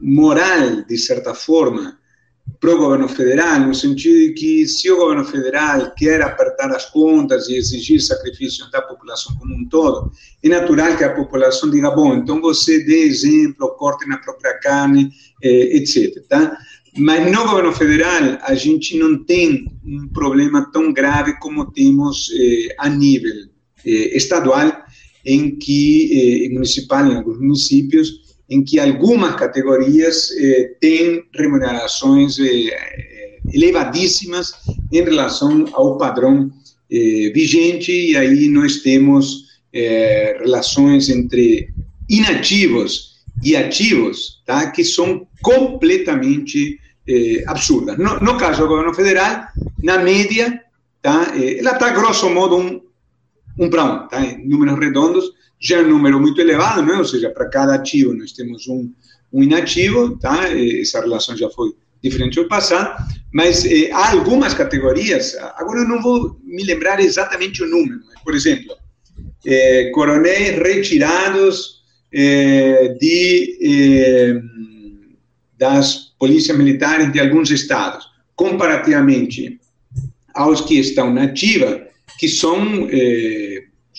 [0.00, 1.98] moral, de certa forma,
[2.60, 6.86] para o governo federal, no sentido de que se o governo federal quer apertar as
[6.86, 10.10] contas e exigir sacrifício da população como um todo,
[10.42, 15.10] é natural que a população diga, bom, então você dê exemplo, corte na própria carne,
[15.42, 16.24] eh, etc.
[16.28, 16.56] Tá?
[16.96, 22.74] Mas no governo federal, a gente não tem um problema tão grave como temos eh,
[22.78, 23.48] a nível
[23.84, 24.72] eh, estadual,
[25.26, 33.38] em que, eh, municipal, em alguns municípios, em que algumas categorias eh, têm remunerações eh,
[33.52, 34.52] elevadíssimas
[34.92, 36.50] em relação ao padrão
[36.90, 41.68] eh, vigente, e aí nós temos eh, relações entre
[42.08, 47.98] inativos e ativos, tá, que são completamente eh, absurdas.
[47.98, 49.46] No, no, caso do governo federal,
[49.82, 50.60] na média,
[51.02, 52.80] tá, eh, ela está grosso modo um,
[53.58, 56.94] um para um, tá, números redondos, já é um número muito elevado, né?
[56.94, 58.92] ou seja, para cada ativo nós temos um,
[59.32, 60.48] um inativo, tá?
[60.52, 63.02] essa relação já foi diferente no passado,
[63.32, 68.22] mas eh, há algumas categorias, agora eu não vou me lembrar exatamente o número, mas,
[68.22, 68.76] por exemplo,
[69.44, 71.82] eh, coronéis retirados
[72.12, 74.42] eh, de,
[75.58, 79.58] das polícias militares de alguns estados, comparativamente
[80.34, 81.82] aos que estão na ativa,
[82.18, 82.88] que são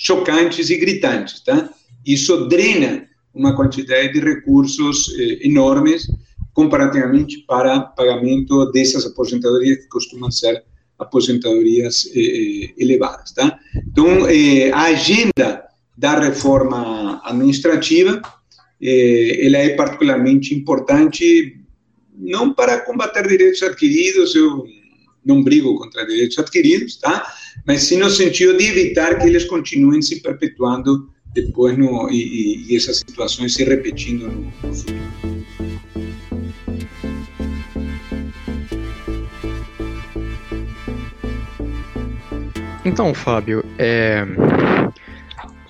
[0.08, 1.70] chocantes e gritantes, tá?
[2.06, 6.08] Isso drena uma quantidade de recursos eh, enormes
[6.54, 10.64] comparativamente para pagamento dessas aposentadorias que costumam ser
[10.98, 13.60] aposentadorias eh, eh elevadas, tá?
[13.88, 15.50] Então, eh, a agenda
[15.96, 18.22] da reforma administrativa,
[18.82, 21.60] eh, ela é particularmente importante
[22.18, 24.66] não para combater direitos adquiridos, eu
[25.24, 27.16] não brigo contra direitos adquiridos, tá?
[27.68, 32.76] Mas sim no sentido de evitar que eles continuem se perpetuando depois no, e, e
[32.78, 34.98] essas situações se repetindo no, no futuro.
[42.86, 44.24] Então, Fábio, é...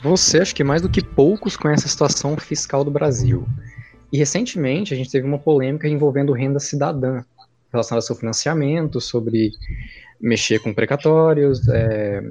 [0.03, 3.43] você acho que mais do que poucos conhece a situação fiscal do Brasil.
[4.13, 7.23] E recentemente a gente teve uma polêmica envolvendo renda cidadã,
[7.73, 9.51] relacionado ao seu financiamento, sobre
[10.19, 12.23] mexer com precatórios, é,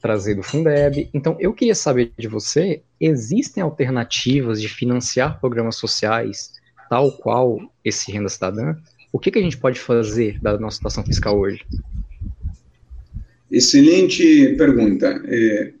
[0.00, 1.08] trazer do Fundeb.
[1.12, 6.52] Então, eu queria saber de você, existem alternativas de financiar programas sociais,
[6.88, 8.74] tal qual esse Renda Cidadã?
[9.12, 11.64] O que, que a gente pode fazer da nossa situação fiscal hoje?
[13.50, 15.20] Excelente pergunta.
[15.26, 15.72] É,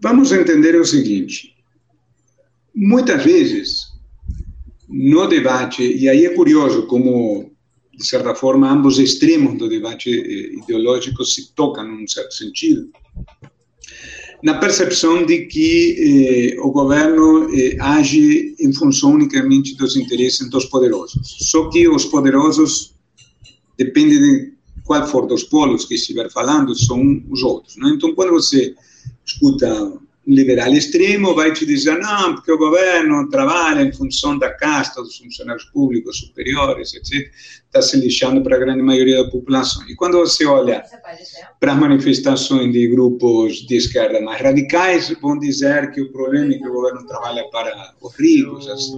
[0.00, 1.54] vamos entender o seguinte:
[2.74, 3.90] muitas vezes
[4.88, 7.49] no debate, e aí é curioso como,
[8.00, 12.90] de certa forma, ambos extremos do debate eh, ideológico se tocam num certo sentido,
[14.42, 20.64] na percepção de que eh, o governo eh, age em função unicamente dos interesses dos
[20.64, 21.36] poderosos.
[21.50, 22.94] Só que os poderosos,
[23.76, 24.52] depende de
[24.84, 27.76] qual for dos polos que estiver falando, são os outros.
[27.76, 27.92] Né?
[27.94, 28.74] Então, quando você
[29.26, 29.68] escuta
[30.26, 35.16] liberal extremo vai te dizer não, porque o governo trabalha em função da casta dos
[35.16, 37.30] funcionários públicos superiores, etc.
[37.66, 39.82] Está se lixando para a grande maioria da população.
[39.88, 40.82] E quando você olha
[41.58, 46.58] para as manifestações de grupos de esquerda mais radicais, vão dizer que o problema é
[46.58, 48.88] que o governo trabalha para os ricos, as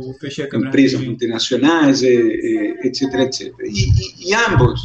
[0.55, 3.55] empresas multinacionais, etc, etc.
[3.61, 4.83] E, e, e ambos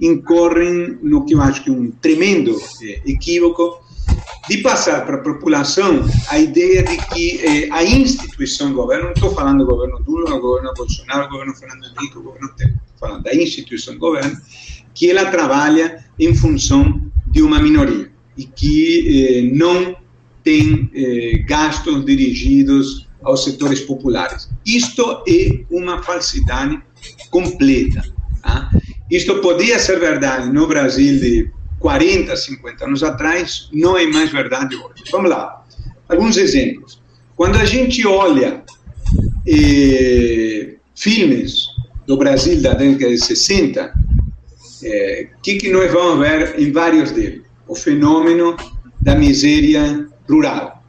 [0.00, 2.58] incorrem no que eu acho que é um tremendo
[3.06, 3.83] equívoco
[4.48, 9.34] de passar para a população a ideia de que eh, a instituição governo, não estou
[9.34, 13.34] falando do governo Lula, governo Bolsonaro, do governo Fernando Henrique, do governo Temer, falando da
[13.34, 14.36] instituição governo,
[14.94, 19.96] que ela trabalha em função de uma minoria e que eh, não
[20.42, 24.48] tem eh, gastos dirigidos aos setores populares.
[24.66, 26.80] Isto é uma falsidade
[27.30, 28.02] completa.
[28.42, 28.70] Tá?
[29.10, 31.50] Isto podia ser verdade no Brasil de
[31.84, 35.04] 40, 50 anos atrás, não é mais verdade hoje.
[35.12, 35.62] Vamos lá.
[36.08, 36.98] Alguns exemplos.
[37.36, 38.64] Quando a gente olha
[39.46, 41.66] eh, filmes
[42.06, 47.10] do Brasil da década de 60, o eh, que, que nós vamos ver em vários
[47.10, 47.42] deles?
[47.68, 48.56] O fenômeno
[49.02, 50.82] da miséria rural.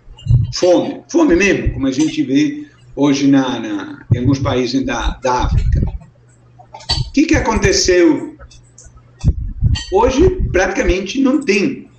[0.54, 5.44] Fome, fome mesmo, como a gente vê hoje na, na em alguns países da, da
[5.44, 5.84] África.
[7.10, 8.35] O que, que aconteceu
[9.92, 11.90] Hoje, praticamente, não tem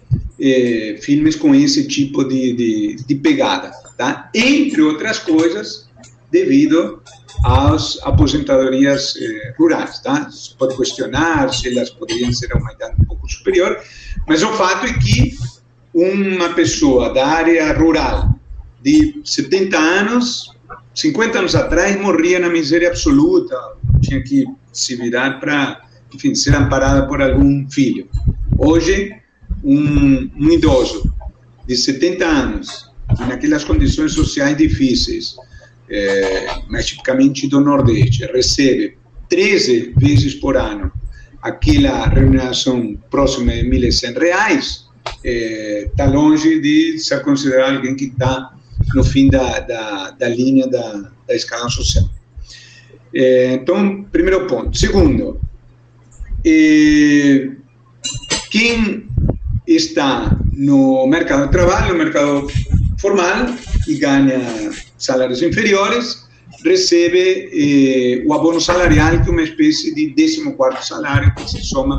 [0.40, 4.30] é, filmes com esse tipo de, de, de, pegada, tá?
[4.34, 5.88] Entre outras coisas,
[6.30, 7.02] devido
[7.44, 10.30] às aposentadorias é, rurais, tá?
[10.30, 13.80] Se pode questionar se elas poderiam ser uma idade um pouco superior,
[14.26, 15.34] mas o fato é que
[15.94, 18.34] uma pessoa da área rural
[18.82, 20.54] de 70 anos,
[20.94, 23.56] 50 anos atrás, morria na miséria absoluta,
[24.02, 25.85] tinha que se virar para
[26.34, 28.08] ser amparada por algum filho.
[28.58, 29.12] Hoje,
[29.62, 31.12] um, um idoso
[31.66, 35.36] de 70 anos, que naquelas condições sociais difíceis,
[35.88, 38.96] é, mas tipicamente do Nordeste, recebe
[39.28, 40.90] 13 vezes por ano
[41.42, 44.86] aquela remuneração próxima de 1.100 reais,
[45.22, 48.52] está é, longe de ser considerado alguém que está
[48.94, 52.08] no fim da, da, da linha da, da escala social.
[53.14, 54.76] É, então, primeiro ponto.
[54.76, 55.40] Segundo,
[56.46, 57.50] eh,
[58.50, 59.08] quem
[59.66, 62.46] está no mercado de trabalho, no mercado
[62.98, 63.46] formal,
[63.88, 64.40] e ganha
[64.96, 66.24] salários inferiores,
[66.64, 71.98] recebe eh, o abono salarial, que é uma espécie de 14 salário, que se soma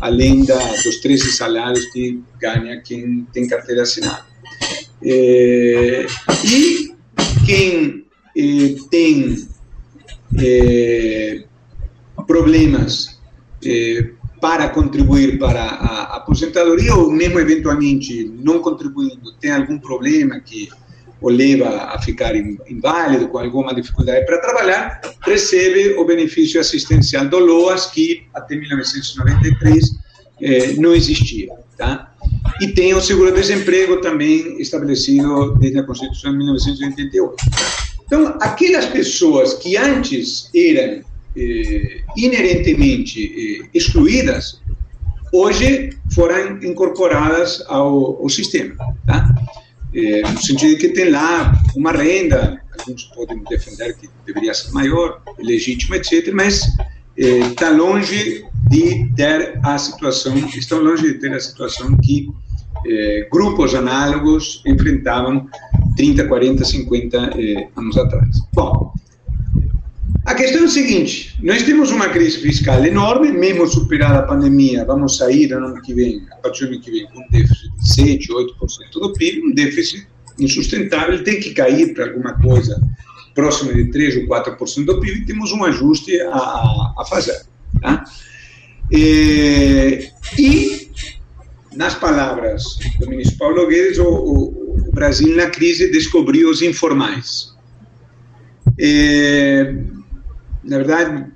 [0.00, 4.24] além da, dos 13 salários que ganha quem tem carteira assinada.
[5.02, 6.06] Eh,
[6.44, 6.94] e
[7.46, 8.04] quem
[8.36, 9.48] eh, tem
[10.38, 11.44] eh,
[12.26, 13.19] problemas
[13.64, 20.68] eh, para contribuir para a aposentadoria ou mesmo eventualmente não contribuindo tem algum problema que
[21.20, 27.38] o leva a ficar inválido, com alguma dificuldade para trabalhar, recebe o benefício assistencial do
[27.38, 29.84] LOAS, que até 1993
[30.40, 31.48] eh, não existia.
[31.76, 32.14] Tá?
[32.60, 37.36] E tem o seguro-desemprego também estabelecido desde a Constituição de 1988.
[38.06, 41.02] Então, aquelas pessoas que antes eram
[41.36, 44.60] eh, inerentemente eh, excluídas,
[45.32, 48.74] hoje foram incorporadas ao, ao sistema.
[49.06, 49.34] Tá?
[49.94, 55.22] Eh, no sentido que tem lá uma renda, alguns podem defender que deveria ser maior,
[55.38, 56.62] legítima, etc., mas
[57.16, 62.28] está longe de ter a situação, estão longe de ter a situação que
[63.30, 65.46] grupos análogos enfrentavam
[65.96, 67.30] 30, 40, 50
[67.76, 68.38] anos atrás.
[68.54, 68.94] Bom,
[70.30, 74.84] a questão é a seguinte: nós temos uma crise fiscal enorme, mesmo superada a pandemia,
[74.84, 77.70] vamos sair no ano que vem, a partir do ano que vem, com um déficit
[77.76, 78.48] de 7, 8%
[78.94, 80.06] do PIB, um déficit
[80.38, 82.80] insustentável, tem que cair para alguma coisa
[83.34, 87.42] próxima de 3 ou 4% do PIB, temos um ajuste a, a fazer.
[87.80, 88.04] Tá?
[88.90, 90.90] E, e,
[91.74, 97.52] nas palavras do ministro Paulo Guedes, o, o, o Brasil na crise descobriu os informais.
[98.78, 99.99] E,
[100.62, 101.26] na verdade,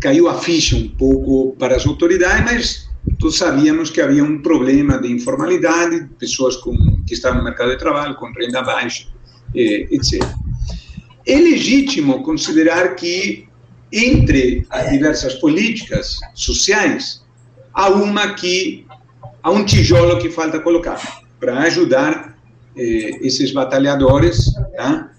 [0.00, 4.98] caiu a ficha um pouco para as autoridades, mas todos sabíamos que havia um problema
[4.98, 6.74] de informalidade, pessoas com,
[7.06, 9.06] que estavam no mercado de trabalho, com renda baixa,
[9.54, 10.22] etc.
[11.26, 13.46] É legítimo considerar que,
[13.92, 17.22] entre as diversas políticas sociais,
[17.74, 18.86] há uma que,
[19.42, 22.38] há um tijolo que falta colocar para ajudar
[22.76, 25.10] eh, esses batalhadores, tá?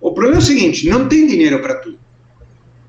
[0.00, 1.97] O problema é o seguinte: não tem dinheiro para tudo.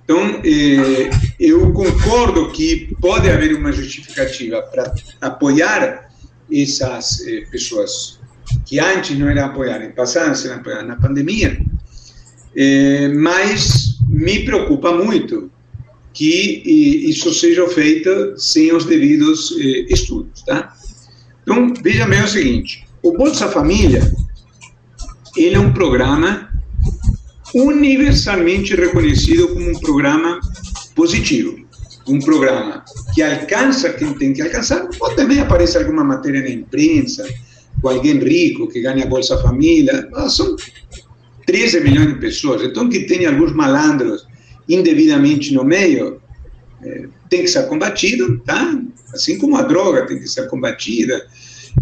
[0.10, 1.08] Então, eh,
[1.40, 4.92] eu concordo que pode haver uma justificativa para
[5.22, 6.10] apoiar
[6.52, 8.20] essas eh, pessoas
[8.66, 11.64] que antes não eram apoiadas, passaram a ser apoiadas na pandemia,
[12.56, 15.52] eh, mas me preocupa muito
[16.12, 16.64] que
[17.08, 20.76] isso seja feito sem os devidos eh, estudos, tá?
[21.44, 24.12] Então, veja bem o seguinte, o Bolsa Família,
[25.38, 26.49] ele é um programa
[27.54, 30.40] universalmente reconhecido como um programa
[30.96, 31.68] positivo.
[32.08, 32.84] um programa
[33.14, 37.24] que alcança quem tem que alcançar, ou também aparece alguma matéria na imprensa,
[37.80, 40.56] com alguém rico que ganha Bolsa Família, são
[41.46, 44.26] 13 milhões de pessoas, então que tem alguns malandros
[44.68, 46.20] indevidamente no meio,
[46.84, 48.80] é, tem que ser combatido, tá?
[49.14, 51.26] Assim como a droga tem que ser combatida,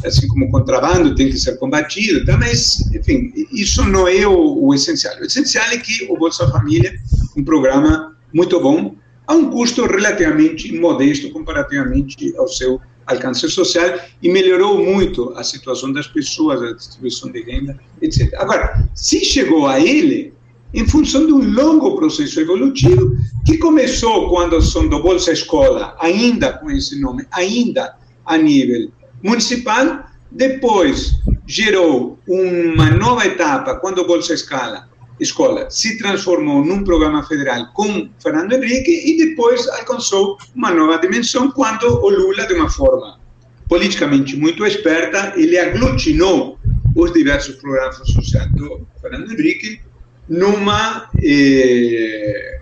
[0.05, 2.38] assim como o contrabando tem que ser combatido, tá?
[2.38, 5.15] mas, enfim, isso não é o, o essencial.
[5.19, 6.93] O essencial é que o Bolsa Família,
[7.35, 14.29] um programa muito bom, a um custo relativamente modesto comparativamente ao seu alcance social e
[14.29, 18.33] melhorou muito a situação das pessoas, a distribuição de renda, etc.
[18.35, 20.33] Agora, se chegou a ele
[20.73, 23.15] em função de um longo processo evolutivo
[23.45, 28.91] que começou quando são do Bolsa Escola, ainda com esse nome, ainda a nível
[29.24, 34.88] municipal, depois gerou uma nova etapa quando o Bolsa Escola
[35.20, 41.51] escola se transformou num programa federal com Fernando Henrique e depois alcançou uma nova dimensão
[41.51, 43.20] quando o Lula, de uma forma
[43.68, 46.59] politicamente muito esperta, ele aglutinou
[46.95, 49.82] os diversos programas sociais do Fernando Henrique
[50.30, 52.61] numa eh,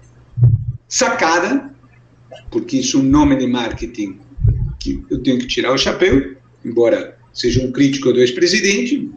[0.87, 1.71] sacada,
[2.49, 4.19] porque isso é um nome de marketing
[4.79, 6.35] que eu tenho que tirar o chapéu,
[6.65, 9.09] embora seja um crítico do ex-presidente,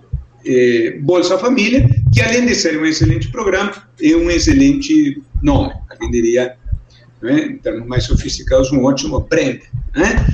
[0.45, 6.11] eh, Bolsa Família, que além de ser um excelente programa, é um excelente nome, alguém
[6.11, 6.57] diria,
[7.23, 9.63] né, em termos mais sofisticados, um ótimo prêmio.
[9.97, 10.27] Né?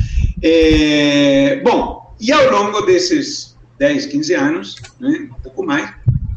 [0.42, 5.90] É, bom, e ao longo desses 10, 15 anos, né, um pouco mais,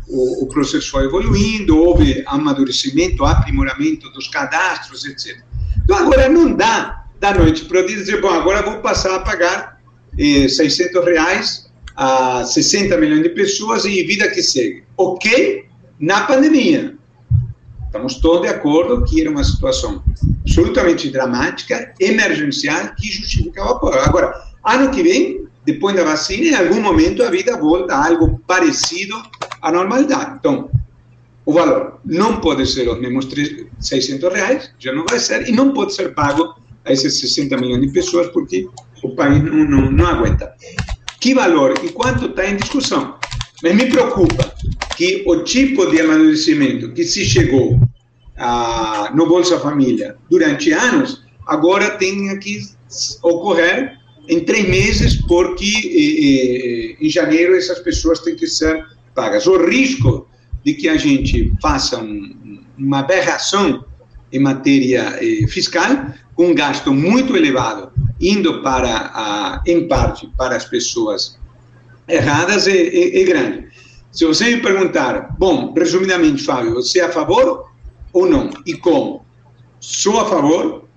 [0.08, 5.38] o, o, processo foi evoluindo, houve amadurecimento, aprimoramento dos cadastros, etc.
[5.84, 9.20] Então agora não dá da noite para o dia dizer, bom, agora vou passar a
[9.20, 9.77] pagar
[10.18, 14.84] eh, 600 reais a 60 milhões de pessoas e vida que segue.
[14.96, 15.66] Ok,
[16.00, 16.96] na pandemia.
[17.86, 20.04] Estamos todos de acordo que era uma situação
[20.42, 24.00] absolutamente dramática, emergencial, que justificava apoio.
[24.00, 28.40] Agora, ano que vem, depois da vacina, em algum momento a vida volta a algo
[28.46, 29.16] parecido
[29.62, 30.36] à normalidade.
[30.40, 30.70] Então,
[31.46, 33.28] o valor não pode ser os mesmos
[33.80, 36.56] 600 reais, já não vai ser, e não pode ser pago
[36.88, 38.68] a esses 60 milhões de pessoas, porque
[39.04, 40.54] o país não, aguenta
[41.20, 43.16] que valor e quanto está em discussão.
[43.62, 44.54] Mas me preocupa
[44.96, 47.80] que o tipo de amadurecimento que se chegou
[48.38, 52.62] a, no Bolsa Família durante anos, agora tenha que
[53.24, 55.66] ocorrer em três meses, porque
[57.00, 58.86] eh, em janeiro essas pessoas têm que ser
[59.16, 59.48] pagas.
[59.48, 60.28] O risco
[60.64, 63.86] de que a gente faça um, uma aberração
[64.32, 70.66] em matéria eh, fiscal, um gasto muito elevado indo para, a, em parte, para as
[70.66, 71.38] pessoas
[72.08, 73.68] erradas é, é, é, grande.
[74.12, 77.70] Se você me perguntar, bom, resumidamente, Fábio, você é a favor
[78.14, 78.50] ou não?
[78.66, 79.26] E como?
[79.80, 80.88] Sou a favor,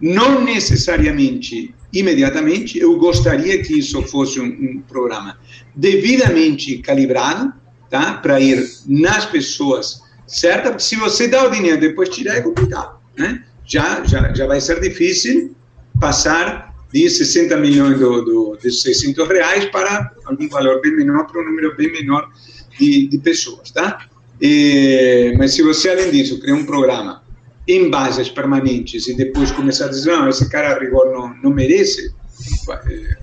[0.00, 5.38] não necessariamente imediatamente, eu gostaria que isso fosse um, um programa
[5.74, 7.52] devidamente calibrado,
[7.88, 8.14] tá?
[8.14, 13.42] Para ir nas pessoas certas, se você dá o dinheiro depois tirar é complicado, né?
[13.68, 15.54] Já, já, já vai ser difícil
[16.00, 21.42] passar de 60 milhões do, do, de 600 reais para algum valor bem menor, para
[21.42, 22.30] um número bem menor
[22.78, 24.06] de, de pessoas, tá?
[24.40, 27.22] E, mas se você, além disso, criar um programa
[27.66, 31.50] em bases permanentes e depois começar a dizer, não, esse cara a rigor não, não
[31.50, 32.14] merece,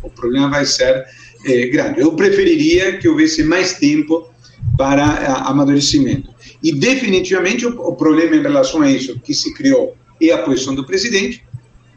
[0.03, 1.05] o problema vai ser
[1.45, 2.01] é, grande.
[2.01, 4.29] Eu preferiria que houvesse mais tempo
[4.77, 6.29] para a, amadurecimento.
[6.61, 10.73] E definitivamente o, o problema em relação a isso que se criou é a posição
[10.73, 11.43] do presidente,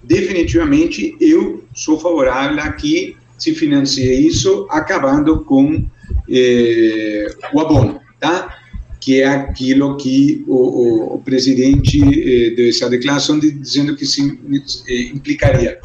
[0.02, 5.84] definitivamente eu sou favorável a que se financie isso, acabando com
[6.28, 8.58] eh, o abono, tá?
[9.00, 14.04] que é aquilo que o, o, o presidente eh, deu essa declaração de, dizendo que
[14.04, 14.20] se
[14.88, 15.78] eh, implicaria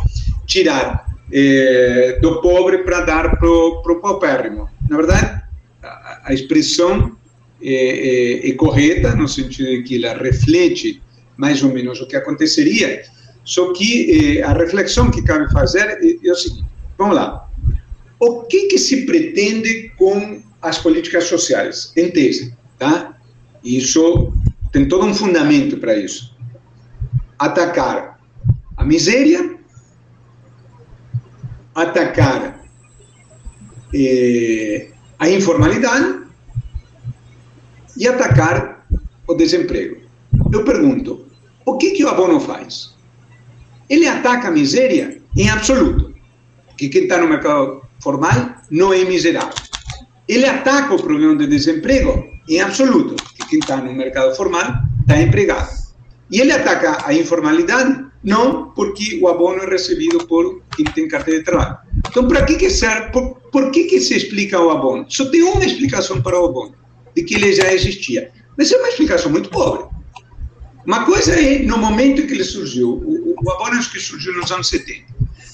[0.48, 4.68] tirar eh, do pobre para dar para o paupérrimo.
[4.90, 5.41] Na verdade,
[5.82, 7.16] a, a expressão
[7.62, 11.02] é, é, é correta, no sentido de que ela reflete
[11.38, 13.04] mais ou menos o que aconteceria,
[13.44, 16.66] só que eh, a reflexão que cabe fazer é, é o seguinte:
[16.98, 17.50] vamos lá.
[18.20, 21.92] O que, que se pretende com as políticas sociais?
[21.98, 23.18] Em tese, tá?
[23.64, 24.34] Isso
[24.72, 26.34] tem todo um fundamento para isso.
[27.38, 28.20] Atacar
[28.78, 29.58] a miséria,
[31.76, 32.64] atacar
[33.94, 34.88] eh,
[35.20, 36.24] a informalidade
[37.98, 38.86] e atacar
[39.28, 39.98] o desemprego.
[40.52, 41.23] Eu pergunto,
[41.65, 42.94] o que, que o abono faz?
[43.90, 46.14] Ele ataca a miséria em absoluto,
[46.68, 49.53] porque quem está no mercado formal não é miserável.
[50.27, 55.22] Ele ataca o problema de desemprego em absoluto, porque quem está no mercado formal está
[55.22, 55.69] empregado.
[56.31, 61.40] E ele ataca a informalidade não porque o abono é recebido por quem tem carteira
[61.40, 61.77] de trabalho.
[62.10, 63.11] Então, para que, que serve?
[63.11, 65.06] Por, por que, que se explica o abono?
[65.10, 66.73] Só tem uma explicação para o abono,
[67.15, 68.31] de que ele já existia.
[68.57, 69.93] Mas é uma explicação muito pobre.
[70.86, 74.52] Uma coisa é, no momento que ele surgiu, o, o abono acho que surgiu nos
[74.52, 75.04] anos 70.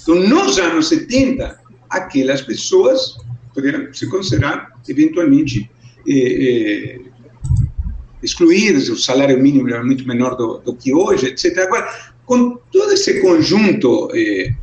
[0.01, 3.17] Então, nos anos 70, aquelas pessoas
[3.53, 5.69] poderiam se considerar, eventualmente,
[6.07, 6.99] eh, eh,
[8.23, 11.59] excluídas, o salário mínimo era muito menor do, do que hoje, etc.
[11.59, 11.87] Agora,
[12.25, 14.53] com todo esse conjunto eh,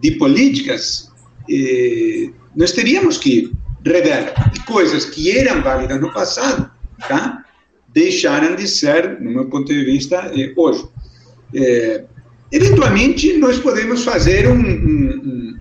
[0.00, 1.10] de políticas,
[1.50, 3.52] eh, nós teríamos que
[3.84, 4.34] rever
[4.66, 6.70] coisas que eram válidas no passado,
[7.08, 7.44] tá?
[7.88, 10.84] Deixaram de ser, no meu ponto de vista, eh, hoje.
[11.54, 12.04] Eh,
[12.52, 15.56] eventualmente, nós podemos fazer um, um,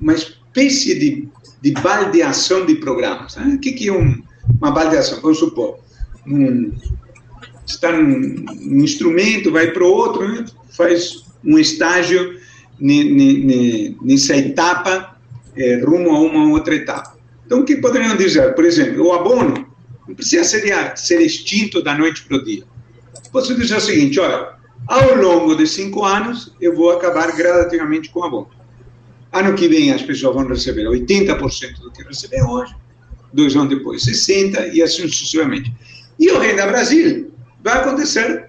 [0.00, 1.28] uma espécie de,
[1.60, 3.36] de baldeação de programas.
[3.36, 3.54] Né?
[3.54, 4.20] O que, que é um,
[4.60, 5.20] uma baldeação?
[5.20, 5.78] Vamos supor,
[6.26, 6.72] um,
[7.66, 10.44] está num, num instrumento, vai para o outro, né?
[10.70, 12.38] faz um estágio
[12.80, 15.18] nessa etapa
[15.56, 17.18] é, rumo a uma outra etapa.
[17.44, 18.54] Então, o que poderiam dizer?
[18.54, 19.67] Por exemplo, o abono
[20.08, 22.64] não precisa ser, ser extinto da noite para o dia.
[23.30, 24.54] Posso dizer o seguinte: olha,
[24.86, 28.48] ao longo de cinco anos, eu vou acabar gradativamente com o abono.
[29.30, 32.74] Ano que vem, as pessoas vão receber 80% do que recebem hoje,
[33.32, 35.70] dois anos depois, 60% e assim sucessivamente.
[36.18, 37.30] E o Renda Brasil
[37.62, 38.48] vai acontecer,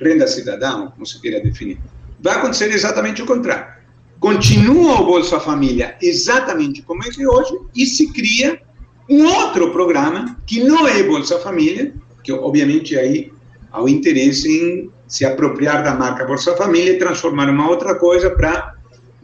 [0.00, 1.78] renda cidadã, como se queira definir,
[2.20, 3.78] vai acontecer exatamente o contrário.
[4.18, 8.60] Continua o Bolsa Família exatamente como é que é hoje e se cria
[9.08, 13.32] um outro programa que não é Bolsa Família, que obviamente aí
[13.70, 18.30] há o interesse em se apropriar da marca Bolsa Família e transformar uma outra coisa
[18.30, 18.74] para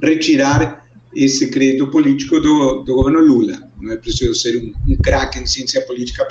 [0.02, 3.58] retirar esse crédito político do, do governo Lula.
[3.80, 6.26] Não é preciso ser um, um craque em ciência política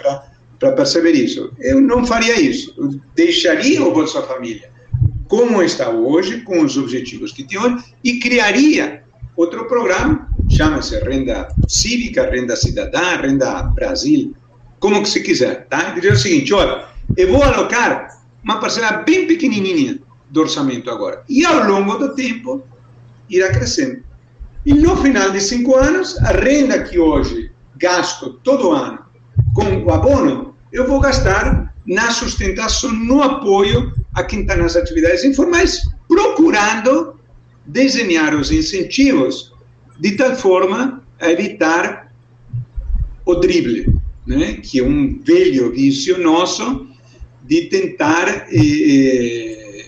[0.60, 1.52] para perceber isso.
[1.60, 2.74] Eu não faria isso.
[2.78, 4.74] Eu deixaria o Bolsa Família
[5.34, 9.02] como está hoje, com os objetivos que tem hoje, e criaria
[9.36, 14.36] outro programa, chama-se Renda Cívica, Renda Cidadã, Renda Brasil,
[14.80, 15.92] como que se quiser, tá?
[15.92, 16.86] E dizer o seguinte, olha,
[17.18, 20.00] eu vou alocar uma parcela bem pequenininha
[20.30, 22.64] do orçamento agora, e ao longo do tempo
[23.30, 24.04] irá crescendo.
[24.66, 29.00] E no final de cinco anos, a renda que hoje gasto todo ano
[29.54, 35.24] com o abono, eu vou gastar na sustentação, no apoio a quem está nas atividades
[35.24, 37.20] informais, procurando
[37.66, 39.53] desenhar os incentivos
[40.00, 42.12] de tal forma a evitar
[43.26, 43.94] o drible,
[44.26, 44.54] né?
[44.56, 46.88] que é um velho vício nosso
[47.44, 49.86] de tentar eh, eh,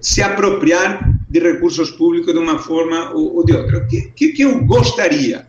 [0.00, 3.78] se apropriar de recursos públicos de uma forma ou, ou de outra.
[3.78, 5.46] O que, que, que eu gostaria?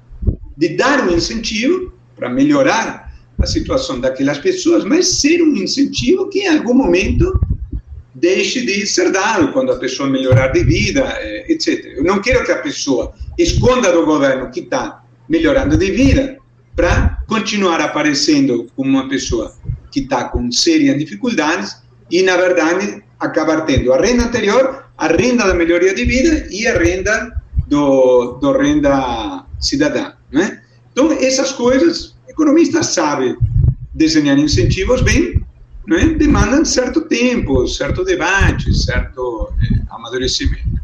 [0.58, 6.40] De dar um incentivo para melhorar a situação daquelas pessoas, mas ser um incentivo que
[6.40, 7.40] em algum momento
[8.16, 11.98] deixe de ser dado quando a pessoa melhorar de vida, eh, etc.
[11.98, 16.38] Eu não quero que a pessoa esconda do governo que está melhorando de vida
[16.76, 19.54] para continuar aparecendo como uma pessoa
[19.92, 21.78] que está com sérias dificuldades
[22.10, 26.68] e, na verdade, acabar tendo a renda anterior, a renda da melhoria de vida e
[26.68, 30.14] a renda do, do renda cidadã.
[30.32, 30.62] Né?
[30.92, 33.38] Então, essas coisas, economista sabe
[33.94, 35.45] desenhar incentivos bem,
[35.88, 36.06] né?
[36.18, 40.82] demandam certo tempo, certo debate, certo eh, amadurecimento.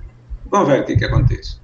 [0.49, 1.57] Vamos ver o que, que acontece.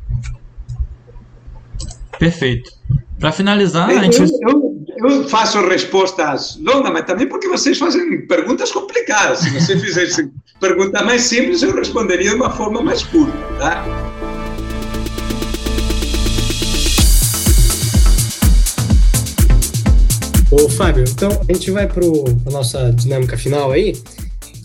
[2.18, 2.72] Perfeito.
[3.20, 4.32] Para finalizar, eu, gente...
[4.42, 9.40] eu, eu, faço respostas longas, mas também porque vocês fazem perguntas complicadas.
[9.40, 14.07] Se você fizesse pergunta mais simples, eu responderia de uma forma mais curta, tá?
[20.60, 23.94] Ô, Fábio, então a gente vai para a nossa dinâmica final aí,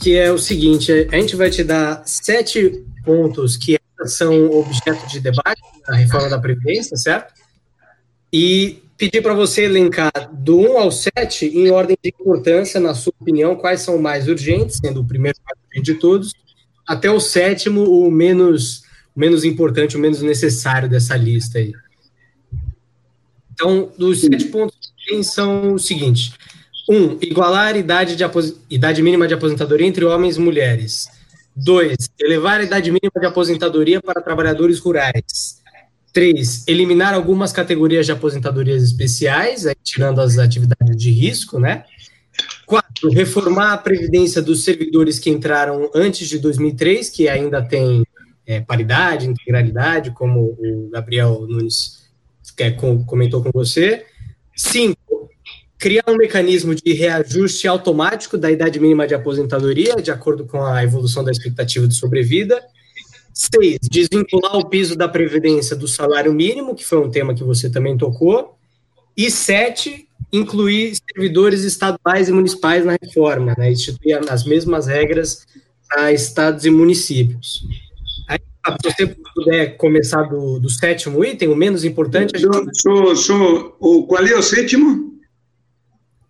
[0.00, 5.20] que é o seguinte: a gente vai te dar sete pontos que são objeto de
[5.20, 7.34] debate na reforma da Previdência, certo?
[8.32, 13.12] E pedir para você elencar do 1 ao 7, em ordem de importância, na sua
[13.20, 15.36] opinião, quais são mais urgentes, sendo o primeiro
[15.82, 16.32] de todos,
[16.86, 21.72] até o sétimo, o menos, menos importante, o menos necessário dessa lista aí.
[23.52, 24.92] Então, dos sete pontos
[25.22, 26.32] são os seguintes.
[26.88, 28.24] Um, igualar a idade, de
[28.68, 31.08] idade mínima de aposentadoria entre homens e mulheres.
[31.54, 35.60] Dois, elevar a idade mínima de aposentadoria para trabalhadores rurais.
[36.12, 41.84] Três, eliminar algumas categorias de aposentadorias especiais, aí, tirando as atividades de risco, né?
[42.66, 48.02] Quatro, reformar a previdência dos servidores que entraram antes de 2003, que ainda tem
[48.46, 52.01] é, paridade, integralidade, como o Gabriel Nunes
[52.58, 54.04] é, comentou com você.
[54.56, 55.30] Cinco,
[55.78, 60.84] criar um mecanismo de reajuste automático da idade mínima de aposentadoria, de acordo com a
[60.84, 62.62] evolução da expectativa de sobrevida.
[63.34, 67.70] Seis, desvincular o piso da Previdência do salário mínimo, que foi um tema que você
[67.70, 68.56] também tocou.
[69.16, 73.72] E sete, incluir servidores estaduais e municipais na reforma, né?
[73.72, 75.46] instituir as mesmas regras
[75.88, 77.62] para estados e municípios.
[78.64, 82.38] Aí, se você puder começar do, do sétimo item, o menos importante...
[82.38, 82.80] Gente...
[83.16, 85.18] Sou, o, qual é o sétimo?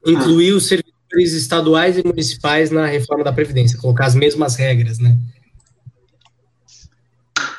[0.06, 0.56] Incluir ah.
[0.56, 5.16] os servidores estaduais e municipais na reforma da Previdência, colocar as mesmas regras, né?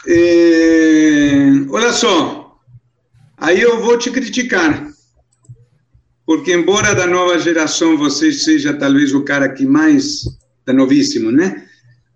[0.05, 1.37] É,
[1.69, 2.59] olha só,
[3.37, 4.91] aí eu vou te criticar,
[6.25, 10.23] porque embora da nova geração você seja talvez o cara que mais,
[10.65, 11.65] da novíssimo, né,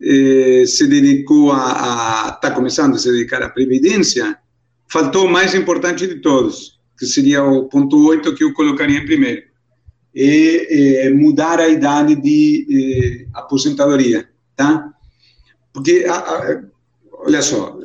[0.01, 4.37] é, se dedicou a, está começando a se dedicar à previdência,
[4.87, 9.05] faltou o mais importante de todos, que seria o ponto 8 que eu colocaria em
[9.05, 9.43] primeiro,
[10.15, 14.91] é, mudar a idade de é, aposentadoria, tá?
[15.73, 16.63] Porque a, a,
[17.13, 17.79] olha só,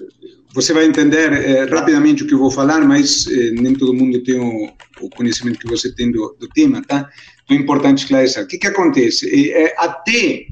[0.54, 4.38] você vai entender é, rapidamente o que eu vou falar, mas nem todo mundo tem
[4.38, 4.70] o,
[5.00, 7.08] o, conhecimento que você tem do, do tema, tá?
[7.44, 8.44] Então é importante esclarecer.
[8.44, 9.52] O que, que acontece?
[9.78, 10.46] Até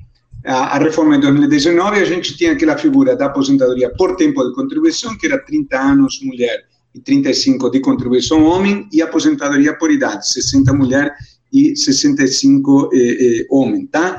[0.44, 4.54] a, a, reforma de 2019, a gente tinha aquela figura da aposentadoria por tempo de
[4.54, 6.64] contribuição, que era 30 anos mulher
[6.94, 11.14] e 35 de contribuição homem, e aposentadoria por idade, 60 mulher
[11.52, 12.90] e 65
[13.50, 14.18] homem, tá?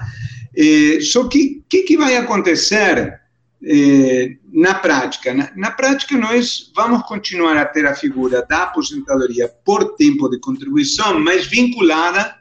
[1.01, 3.21] só que o que, que vai acontecer
[3.63, 5.33] eh, na prática.
[5.33, 10.39] Na, na, prática, nós vamos continuar a ter a figura da aposentadoria por tempo de
[10.39, 12.35] contribuição, mas vinculada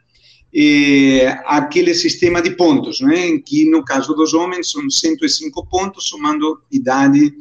[1.47, 7.33] àquele sistema de pontos, né, que, no caso dos homens, são 105 pontos, somando idade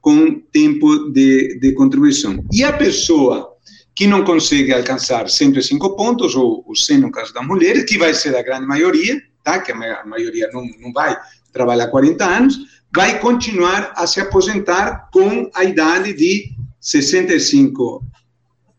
[0.00, 2.44] com tempo de, de contribuição.
[2.52, 3.54] E a pessoa
[3.94, 8.12] que não consegue alcançar 105 pontos, ou, ou 100 no caso das mulheres, que vai
[8.12, 9.60] ser a grande maioria, tá?
[9.60, 11.16] que a maioria não, não vai
[11.52, 12.58] trabalhar 40 anos,
[12.94, 16.50] vai continuar a se aposentar com a idade de
[16.80, 18.04] 65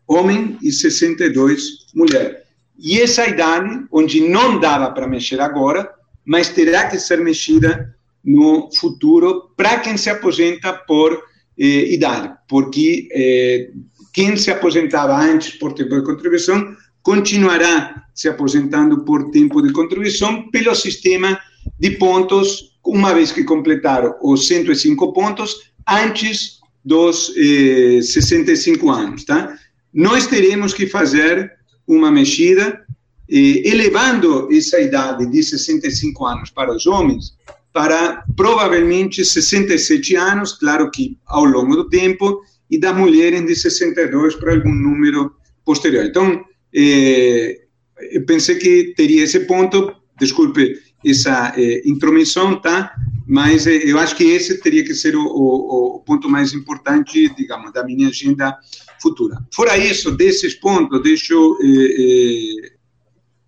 [0.06, 2.45] homem e 62 mulher.
[2.78, 5.90] E essa idade, onde não dava para mexer agora,
[6.24, 7.94] mas terá que ser mexida
[8.24, 11.22] no futuro para quem se aposenta por
[11.58, 13.70] eh, idade, porque eh,
[14.12, 20.50] quem se aposentava antes por tempo de contribuição continuará se aposentando por tempo de contribuição
[20.50, 21.38] pelo sistema
[21.78, 29.56] de pontos uma vez que completaram os 105 pontos, antes dos eh, 65 anos, tá?
[29.92, 31.52] Nós teremos que fazer
[31.86, 32.84] uma mexida,
[33.28, 37.36] elevando essa idade de 65 anos para os homens
[37.76, 42.40] para provavelmente 67 anos, claro que ao longo do tempo,
[42.70, 45.32] e das mulheres de 62 para algum número
[45.62, 46.06] posterior.
[46.06, 46.42] Então,
[46.74, 47.60] eh,
[48.12, 52.92] eu pensei que teria esse ponto, desculpe, essa é, intromissão, tá?
[53.26, 57.32] Mas é, eu acho que esse teria que ser o, o, o, ponto mais importante,
[57.34, 58.56] digamos, da minha agenda
[59.00, 59.36] futura.
[59.54, 62.72] Fora isso, desses pontos, deixa eu, é,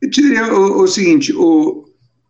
[0.03, 1.33] eu te diria o, o seguinte,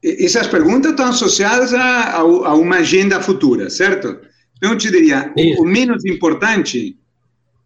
[0.02, 4.18] essas perguntas estão associadas a, a, a, uma agenda futura, certo?
[4.56, 6.96] Então, eu te diria, o, menos importante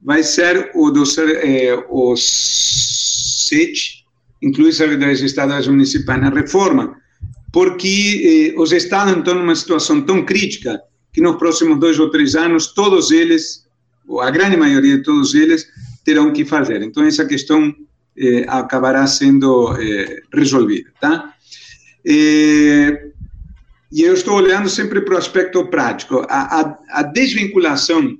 [0.01, 4.05] vai ser o dos é, os sete,
[4.43, 6.97] inclui servidores estaduais municipais na reforma,
[7.53, 10.81] porque eh, os estados estão numa situação tão crítica
[11.13, 13.67] que nos próximos dois ou três anos, todos eles,
[14.09, 15.67] ou a grande maioria de todos eles,
[16.03, 16.83] terão que fazer.
[16.83, 17.73] Então, essa questão
[18.17, 21.35] eh, acabará sendo eh, resolvida, tá?
[22.05, 23.11] Eh,
[23.93, 26.25] e eu estou olhando sempre para o aspecto prático.
[26.31, 28.17] A, a, a desvinculação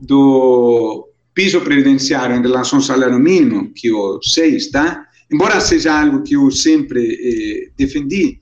[0.00, 5.06] do piso previdenciário em relação ao salário mínimo, que o 6, tá?
[5.32, 8.39] embora seja algo que eu sempre eh, defendi,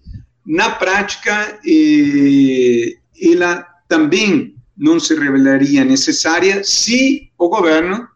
[0.49, 8.09] na prática eh, ela também não se revelaria necessária se o governo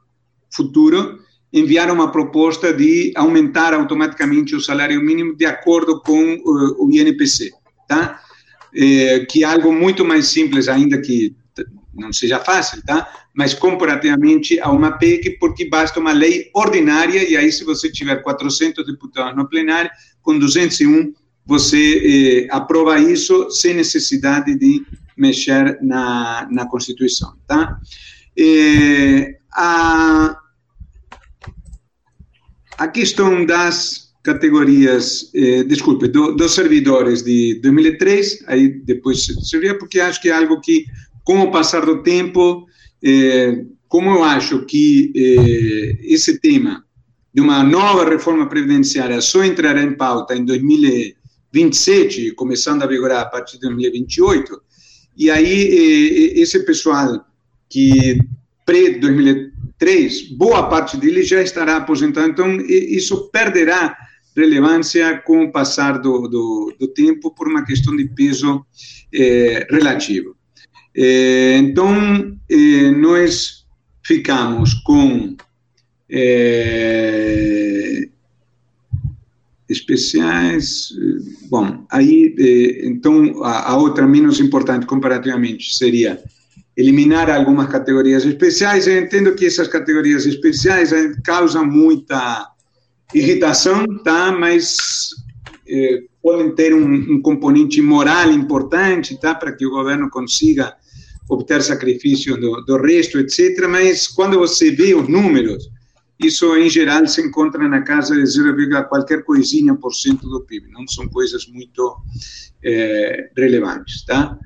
[0.51, 1.19] futuro
[1.53, 7.53] enviar uma proposta de aumentar automaticamente o salário mínimo de acordo com uh, o INPC,
[7.87, 8.19] tá?
[8.75, 11.37] Eh, que é algo muito mais simples, ainda que
[11.95, 13.07] não seja fácil, tá?
[13.35, 18.17] mas comparativamente a uma PEC, porque basta uma lei ordinária, e aí, se você tiver
[18.17, 19.91] 400 deputados no plenário,
[20.21, 21.13] com 201,
[21.45, 24.83] você eh, aprova isso sem necessidade de
[25.17, 27.35] mexer na, na Constituição.
[27.47, 27.79] Tá?
[28.37, 30.39] Eh, a,
[32.79, 40.01] a questão das categorias, eh, desculpe, do, dos servidores de 2003, aí depois seria porque
[40.01, 40.87] acho que é algo que,
[41.25, 42.67] com o passar do tempo,
[43.03, 46.85] é, como eu acho que é, esse tema
[47.35, 50.45] de uma nova reforma previdenciária só entrará em pauta em
[51.53, 54.63] 2027, começando a vigorar a partir de 2028,
[55.17, 57.25] e aí esse pessoal
[57.69, 58.19] que
[58.65, 63.97] pré-2003, boa parte dele já estará aposentado, então isso perderá
[64.35, 68.65] relevância com o passar do, do, do tempo por uma questão de peso
[69.13, 70.35] eh, relativo.
[70.97, 73.67] Eh, então, eh, nós
[74.05, 75.37] ficamos com
[79.73, 80.91] especiais.
[81.49, 82.35] Bom, aí,
[82.85, 86.23] então, a, outra menos importante comparativamente seria
[86.77, 88.87] eliminar algumas categorias especiais.
[88.87, 90.91] Eu entendo que essas categorias especiais
[91.25, 92.49] causam muita
[93.15, 94.33] irritação, tá?
[94.33, 95.11] Mas
[95.69, 99.35] eh, podem ter um, um, componente moral importante, tá?
[99.35, 100.75] Para que o governo consiga
[101.29, 103.67] obter sacrifício do, do resto, etc.
[103.69, 105.69] Mas quando você vê os números,
[106.27, 110.71] isso em geral se encontra na casa de 0, qualquer coisinha por cento do PIB.
[110.71, 111.97] Não são coisas muito
[112.65, 114.39] eh, relevantes, tá?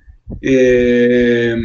[0.42, 1.56] Eh,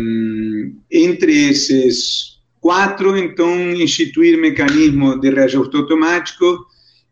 [0.92, 6.46] entre esses quatro, então, instituir mecanismo de reajuste automático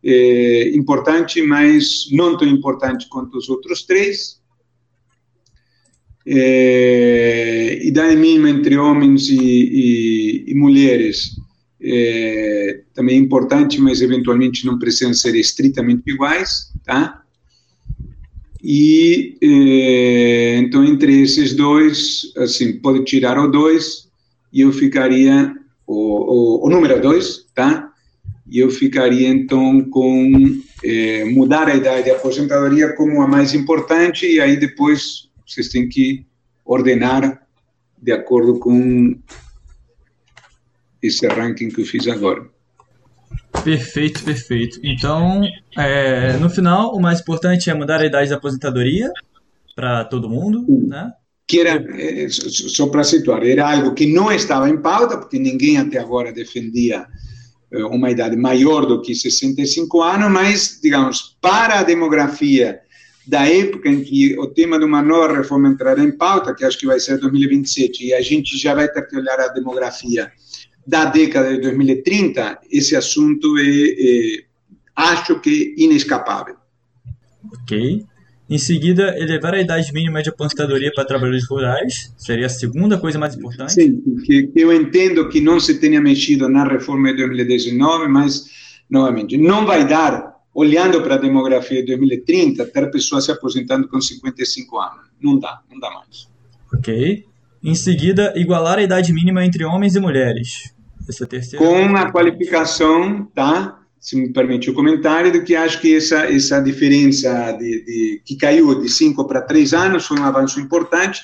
[0.03, 4.39] é, importante, mas não tão importante quanto os outros três.
[6.25, 11.38] É, idade mínima entre homens e, e, e mulheres
[11.91, 17.21] é, também é importante, mas eventualmente não precisam ser estritamente iguais, tá?
[18.61, 24.09] E é, então entre esses dois, assim, pode tirar o dois
[24.51, 25.55] e eu ficaria
[25.87, 27.89] o, o, o número dois, tá?
[28.49, 34.25] e eu ficaria então com é, mudar a idade de aposentadoria como a mais importante
[34.25, 36.25] e aí depois vocês têm que
[36.65, 37.41] ordenar
[38.01, 39.15] de acordo com
[41.01, 42.47] esse ranking que eu fiz agora.
[43.63, 44.79] Perfeito, perfeito.
[44.83, 45.41] Então,
[45.77, 49.11] é, no final, o mais importante é mudar a idade da aposentadoria
[49.75, 51.11] para todo mundo, né?
[51.47, 55.77] Que era, é, só para situar, era algo que não estava em pauta, porque ninguém
[55.77, 57.07] até agora defendia
[57.71, 62.81] eh, uma idade maior do que 65 anos, mas, digamos, para a demografia
[63.27, 66.79] da época em que o tema de uma nova reforma entrará em pauta, que acho
[66.79, 70.31] que vai ser 2027, e a gente já vai ter que olhar a demografia
[70.89, 74.43] da década de 2030, esse assunto é, é
[74.95, 76.55] acho que inescapável.
[77.53, 78.03] Ok.
[78.49, 83.19] Em seguida, elevar a idade mínima de aposentadoria para trabalhadores rurais seria a segunda coisa
[83.19, 83.73] mais importante.
[83.73, 88.49] Sim, que eu entendo que não se tenha mexido na reforma de 2019, mas,
[88.89, 94.01] novamente, não vai dar, olhando para a demografia de 2030, ter pessoas se aposentando com
[94.01, 95.05] 55 anos.
[95.21, 96.27] Não dá, não dá mais.
[96.73, 97.23] Ok.
[97.63, 100.73] Em seguida, igualar a idade mínima entre homens e mulheres.
[101.09, 101.65] Essa terceira.
[101.65, 103.79] Com a qualificação, tá?
[103.99, 108.35] se me permite o comentário, de que acho que essa, essa diferença de, de que
[108.37, 111.21] caiu de cinco para três anos foi um avanço importante.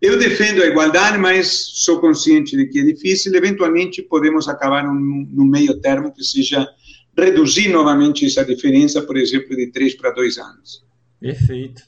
[0.00, 3.34] Eu defendo a igualdade, mas sou consciente de que é difícil.
[3.34, 6.66] Eventualmente, podemos acabar no meio termo, que seja
[7.16, 10.84] reduzir novamente essa diferença, por exemplo, de três para dois anos.
[11.18, 11.82] Perfeito.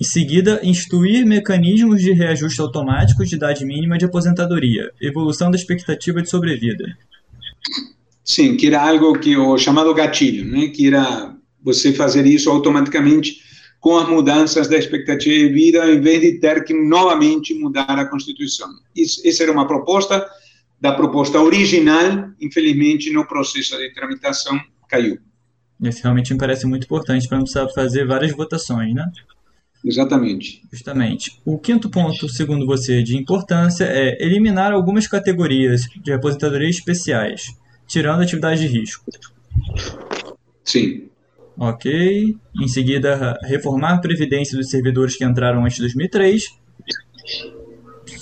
[0.00, 6.20] Em seguida, instituir mecanismos de reajuste automático de idade mínima de aposentadoria, evolução da expectativa
[6.22, 6.96] de sobrevida.
[8.24, 10.68] Sim, que era algo que o chamado gatilho, né?
[10.68, 13.38] Que era você fazer isso automaticamente
[13.80, 18.06] com as mudanças da expectativa de vida, em vez de ter que novamente mudar a
[18.06, 18.68] Constituição.
[18.94, 20.28] Isso, essa era uma proposta
[20.80, 25.18] da proposta original, infelizmente, no processo de tramitação caiu.
[25.80, 29.04] Isso realmente me parece muito importante para não precisar fazer várias votações, né?
[29.84, 30.62] Exatamente.
[30.72, 31.40] Justamente.
[31.44, 37.56] O quinto ponto, segundo você, de importância é eliminar algumas categorias de aposentadoria especiais
[37.88, 39.04] tirando atividade de risco.
[40.62, 41.08] Sim.
[41.56, 42.36] Ok.
[42.62, 46.44] Em seguida, reformar a previdência dos servidores que entraram antes de 2003.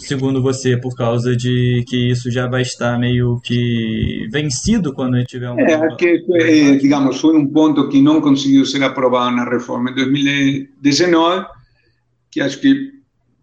[0.07, 5.51] Segundo você, por causa de que isso já vai estar meio que vencido quando tiver
[5.51, 5.59] um.
[5.59, 10.05] É, que, é, digamos, foi um ponto que não conseguiu ser aprovado na reforma de
[10.05, 11.47] 2019,
[12.31, 12.93] que acho que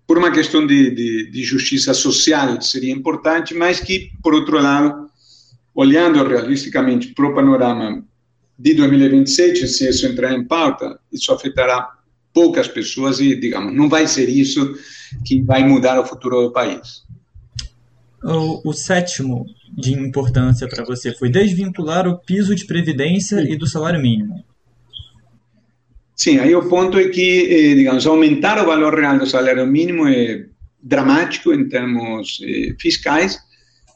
[0.07, 5.07] por uma questão de, de, de justiça social seria importante, mas que, por outro lado,
[5.75, 8.03] olhando realisticamente para o panorama
[8.57, 11.89] de 2027, se isso entrar em pauta, isso afetará
[12.33, 14.75] poucas pessoas e, digamos, não vai ser isso
[15.25, 17.03] que vai mudar o futuro do país.
[18.23, 19.45] O, o sétimo
[19.77, 23.51] de importância para você foi desvincular o piso de previdência Sim.
[23.51, 24.43] e do salário mínimo.
[26.15, 30.07] Sim, aí o ponto é que, eh, digamos, aumentar o valor real do salário mínimo
[30.07, 30.45] é
[30.81, 33.39] dramático em termos eh, fiscais.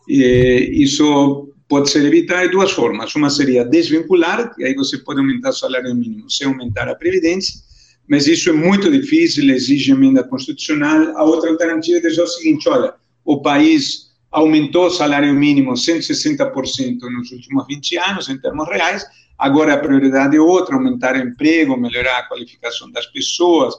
[0.09, 3.13] Eh, isso pode ser evitado de duas formas.
[3.15, 7.61] Uma seria desvincular, e aí você pode aumentar o salário mínimo sem aumentar a previdência,
[8.07, 11.17] mas isso é muito difícil, exige emenda constitucional.
[11.17, 12.93] A outra alternativa é dizer o seguinte: olha,
[13.25, 19.05] o país aumentou o salário mínimo 160% nos últimos 20 anos, em termos reais,
[19.37, 23.73] agora a prioridade é outra: aumentar o emprego, melhorar a qualificação das pessoas,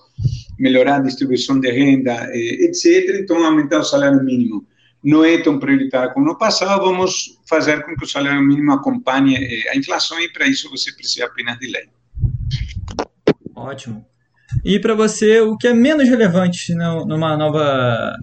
[0.58, 3.20] melhorar a distribuição de renda, eh, etc.
[3.20, 4.66] Então, aumentar o salário mínimo
[5.02, 9.36] não é tão prioritário como no passado, vamos fazer com que o salário mínimo acompanhe
[9.36, 11.88] eh, a inflação e para isso você precisa apenas de lei.
[13.54, 14.04] Ótimo.
[14.64, 18.16] E para você, o que é menos relevante numa nova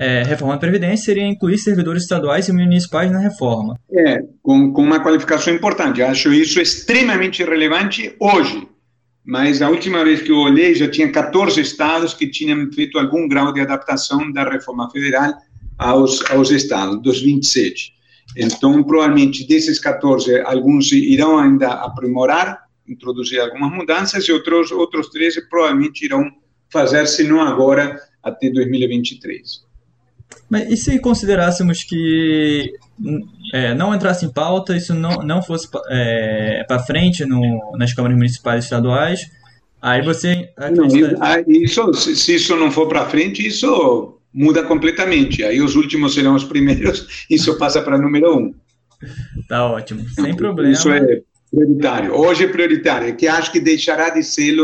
[0.00, 3.78] é, reforma da Previdência seria incluir servidores estaduais e municipais na reforma?
[3.92, 6.02] É, com, com uma qualificação importante.
[6.02, 8.66] Acho isso extremamente relevante hoje.
[9.24, 13.26] Mas a última vez que eu olhei, já tinha 14 estados que tinham feito algum
[13.26, 15.32] grau de adaptação da reforma federal
[15.78, 17.94] aos, aos estados, dos 27.
[18.36, 25.48] Então, provavelmente, desses 14, alguns irão ainda aprimorar, introduzir algumas mudanças, e outros, outros 13
[25.48, 26.30] provavelmente irão
[26.70, 29.64] fazer, se não agora, até 2023.
[30.48, 32.72] Mas e se considerássemos que
[33.52, 38.16] é, não entrasse em pauta, isso não, não fosse é, para frente no, nas câmaras
[38.16, 39.20] municipais e estaduais,
[39.80, 41.12] aí você acredita...
[41.12, 45.44] Não, isso, se isso não for para frente, isso muda completamente.
[45.44, 48.54] Aí os últimos serão os primeiros, isso passa para número um.
[49.48, 50.72] Tá ótimo, sem então, problema.
[50.72, 51.20] Isso é
[51.54, 52.14] prioritário.
[52.14, 54.56] Hoje é prioritário, que acho que deixará de ser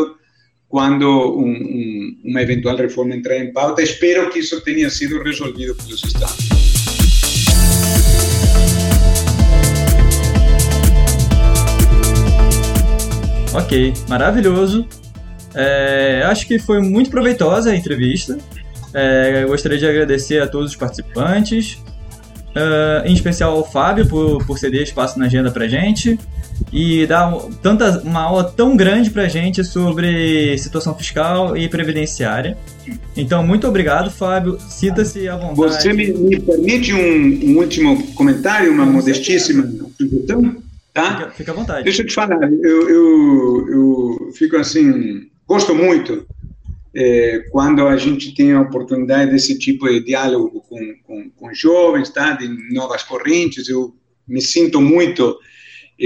[0.69, 3.83] quando um, um, uma eventual reforma entrar em pauta.
[3.83, 6.49] Espero que isso tenha sido resolvido pelos Estados.
[13.53, 14.87] Ok, maravilhoso.
[15.55, 18.39] É, acho que foi muito proveitosa a entrevista.
[18.95, 21.75] É, gostaria de agradecer a todos os participantes,
[22.55, 26.19] uh, em especial ao Fábio por, por ceder espaço na agenda para gente
[26.73, 27.33] e dar
[27.63, 32.57] tanta, uma aula tão grande para gente sobre situação fiscal e previdenciária.
[33.17, 34.59] Então, muito obrigado, Fábio.
[34.61, 35.57] Sinta-se à vontade.
[35.57, 40.57] Você me, me permite um, um, último comentário, uma modestíssima sugestão?
[40.95, 41.17] Tá?
[41.17, 41.85] Fica, fica, à vontade.
[41.85, 46.27] Deixa eu te falar, eu, eu, eu fico assim, gosto muito
[46.95, 52.11] é, quando a gente tem a oportunidade desse tipo de diálogo com, com, com jovens,
[52.11, 52.33] tá?
[52.33, 53.95] de novas correntes, eu
[54.27, 55.39] me sinto muito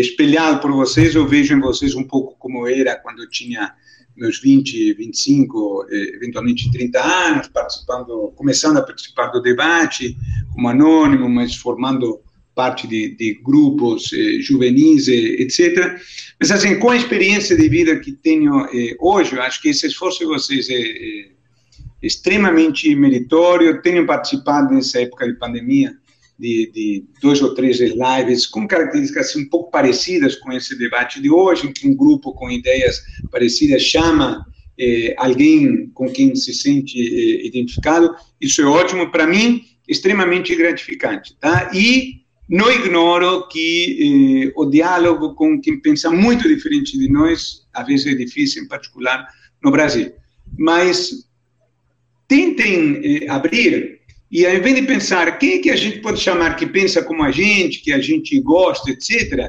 [0.01, 3.73] espelhado por vocês, eu vejo em vocês um pouco como era quando eu tinha
[4.17, 10.17] meus 20, 25, eh, eventualmente 30 anos, participando, começando a participar do debate
[10.53, 12.21] como anônimo, mas formando
[12.55, 16.01] parte de, de grupos eh, juvenis, eh, etc.
[16.41, 19.87] Mas, assim, com a experiência de vida que tenho eh, hoje, eu acho que esse
[19.87, 21.29] esforço de vocês é, é
[22.03, 23.83] extremamente meritório.
[23.83, 25.93] Tenho participado nessa época de pandemia
[26.39, 31.21] de, de dois ou três lives com características assim, um pouco parecidas com esse debate
[31.21, 33.01] de hoje, em que um grupo com ideias
[33.31, 34.45] parecidas chama
[34.79, 38.15] eh, alguém com quem se sente eh, identificado.
[38.41, 41.71] Isso é ótimo para mim, extremamente gratificante, tá?
[41.73, 47.87] E não ignoro que eh, o diálogo com quem pensa muito diferente de nós, às
[47.87, 49.27] vezes é difícil, em particular
[49.63, 50.13] no Brasil.
[50.59, 51.27] Mas
[52.29, 53.94] tentem eh, abrir,
[54.35, 57.23] e ao invés de pensar quem é que a gente pode chamar que pensa como
[57.23, 59.49] a gente, que a gente gosta, etc.,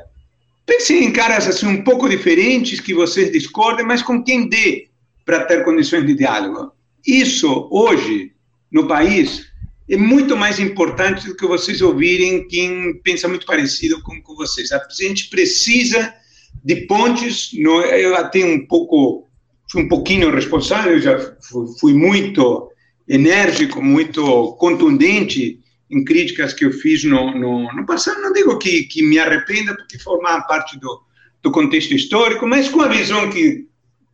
[0.63, 4.87] pensem em caras assim um pouco diferentes, que vocês discordem, mas com quem dê
[5.25, 6.71] para ter condições de diálogo.
[7.03, 8.31] Isso, hoje,
[8.71, 9.47] no país,
[9.89, 14.71] é muito mais importante do que vocês ouvirem quem pensa muito parecido com, com vocês.
[14.71, 16.13] A gente precisa
[16.63, 17.49] de pontes.
[17.53, 19.27] No, eu até um pouco,
[19.71, 22.69] fui um pouquinho responsável, já fui, fui muito
[23.07, 25.59] enérgico, muito contundente
[25.89, 28.21] em críticas que eu fiz no, no, no passado.
[28.21, 31.01] Não digo que, que me arrependa, porque formava parte do,
[31.41, 33.67] do contexto histórico, mas com a visão que,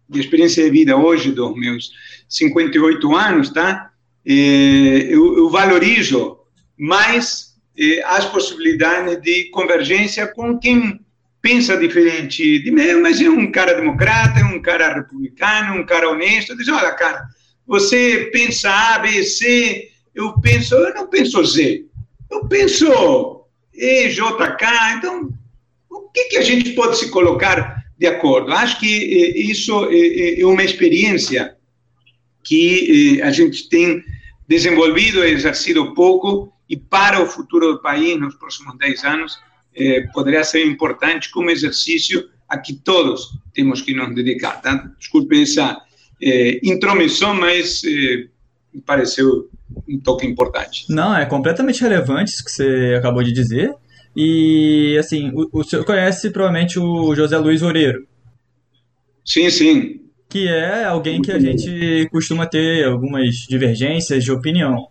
[0.10, 1.92] de experiência de vida hoje, dos meus
[2.28, 3.92] 58 anos, tá?
[4.26, 6.38] Eh, eu, eu, valorizo
[6.78, 11.00] mais eh, as possibilidades de convergência com quem
[11.42, 16.10] pensa diferente de mim, mas é um cara democrata, é um cara republicano, um cara
[16.10, 16.56] honesto.
[16.56, 17.28] Diz: olha, cara,
[17.72, 21.86] você pensa A, B, C, eu penso, eu não penso Z,
[22.30, 24.96] eu penso E, J, K.
[24.98, 25.30] Então,
[25.90, 28.52] o que, que a gente pode se colocar de acordo?
[28.52, 31.56] Acho que eh, isso é uma experiência
[32.44, 34.04] que a gente tem
[34.46, 39.40] desenvolvido exercido pouco e para o futuro do país nos próximos 10 anos
[39.74, 44.62] eh, poderia ser importante como exercício a que todos temos que nos dedicar.
[44.62, 44.92] Tá?
[45.00, 45.82] Desculpe essa
[46.22, 48.28] eh, intromissão, mas eh,
[48.74, 49.50] me pareceu
[49.88, 50.86] um toque importante.
[50.90, 53.74] Não, é completamente relevante isso que você acabou de dizer.
[54.16, 58.06] E, assim, o, o senhor conhece provavelmente o José Luiz Oreiro.
[59.24, 60.02] Sim, sim.
[60.30, 64.88] que é alguém que a gente costuma ter algumas divergências de opinião.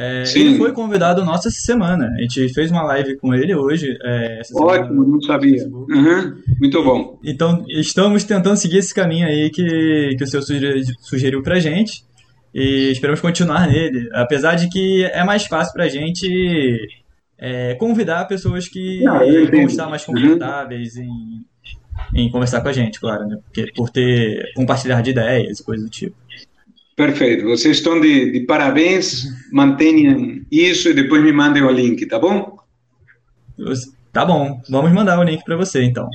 [0.00, 2.08] É, ele foi convidado nosso essa semana.
[2.16, 3.98] A gente fez uma live com ele hoje.
[4.04, 5.66] É, Ótimo, não sabia.
[5.66, 7.18] Uhum, muito bom.
[7.24, 10.44] Então, estamos tentando seguir esse caminho aí que, que o senhor
[11.00, 12.04] sugeriu pra gente.
[12.54, 14.08] E esperamos continuar nele.
[14.12, 16.78] Apesar de que é mais fácil pra gente
[17.36, 20.14] é, convidar pessoas que não, vão estar mais uhum.
[20.14, 21.02] confortáveis uhum.
[22.14, 23.36] em, em conversar com a gente, claro, né?
[23.42, 26.16] Porque, por ter compartilhar de ideias e coisas do tipo.
[26.98, 27.44] Perfeito.
[27.44, 29.24] Vocês estão de, de parabéns.
[29.52, 32.58] Mantenham isso e depois me mandem o link, tá bom?
[34.12, 34.60] Tá bom.
[34.68, 36.10] Vamos mandar o link para você, então.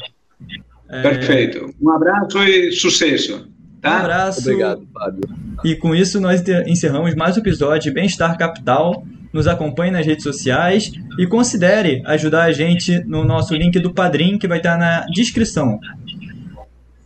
[0.89, 1.01] É...
[1.01, 1.73] Perfeito.
[1.81, 3.47] Um abraço e sucesso.
[3.81, 3.93] Tá?
[3.93, 4.41] Um abraço.
[4.41, 5.21] Obrigado, Fábio.
[5.63, 9.07] E com isso nós encerramos mais um episódio de Bem-Estar Capital.
[9.31, 14.37] Nos acompanhe nas redes sociais e considere ajudar a gente no nosso link do Padrim
[14.37, 15.79] que vai estar na descrição.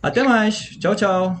[0.02, 0.76] Até mais.
[0.80, 1.40] Tchau, tchau.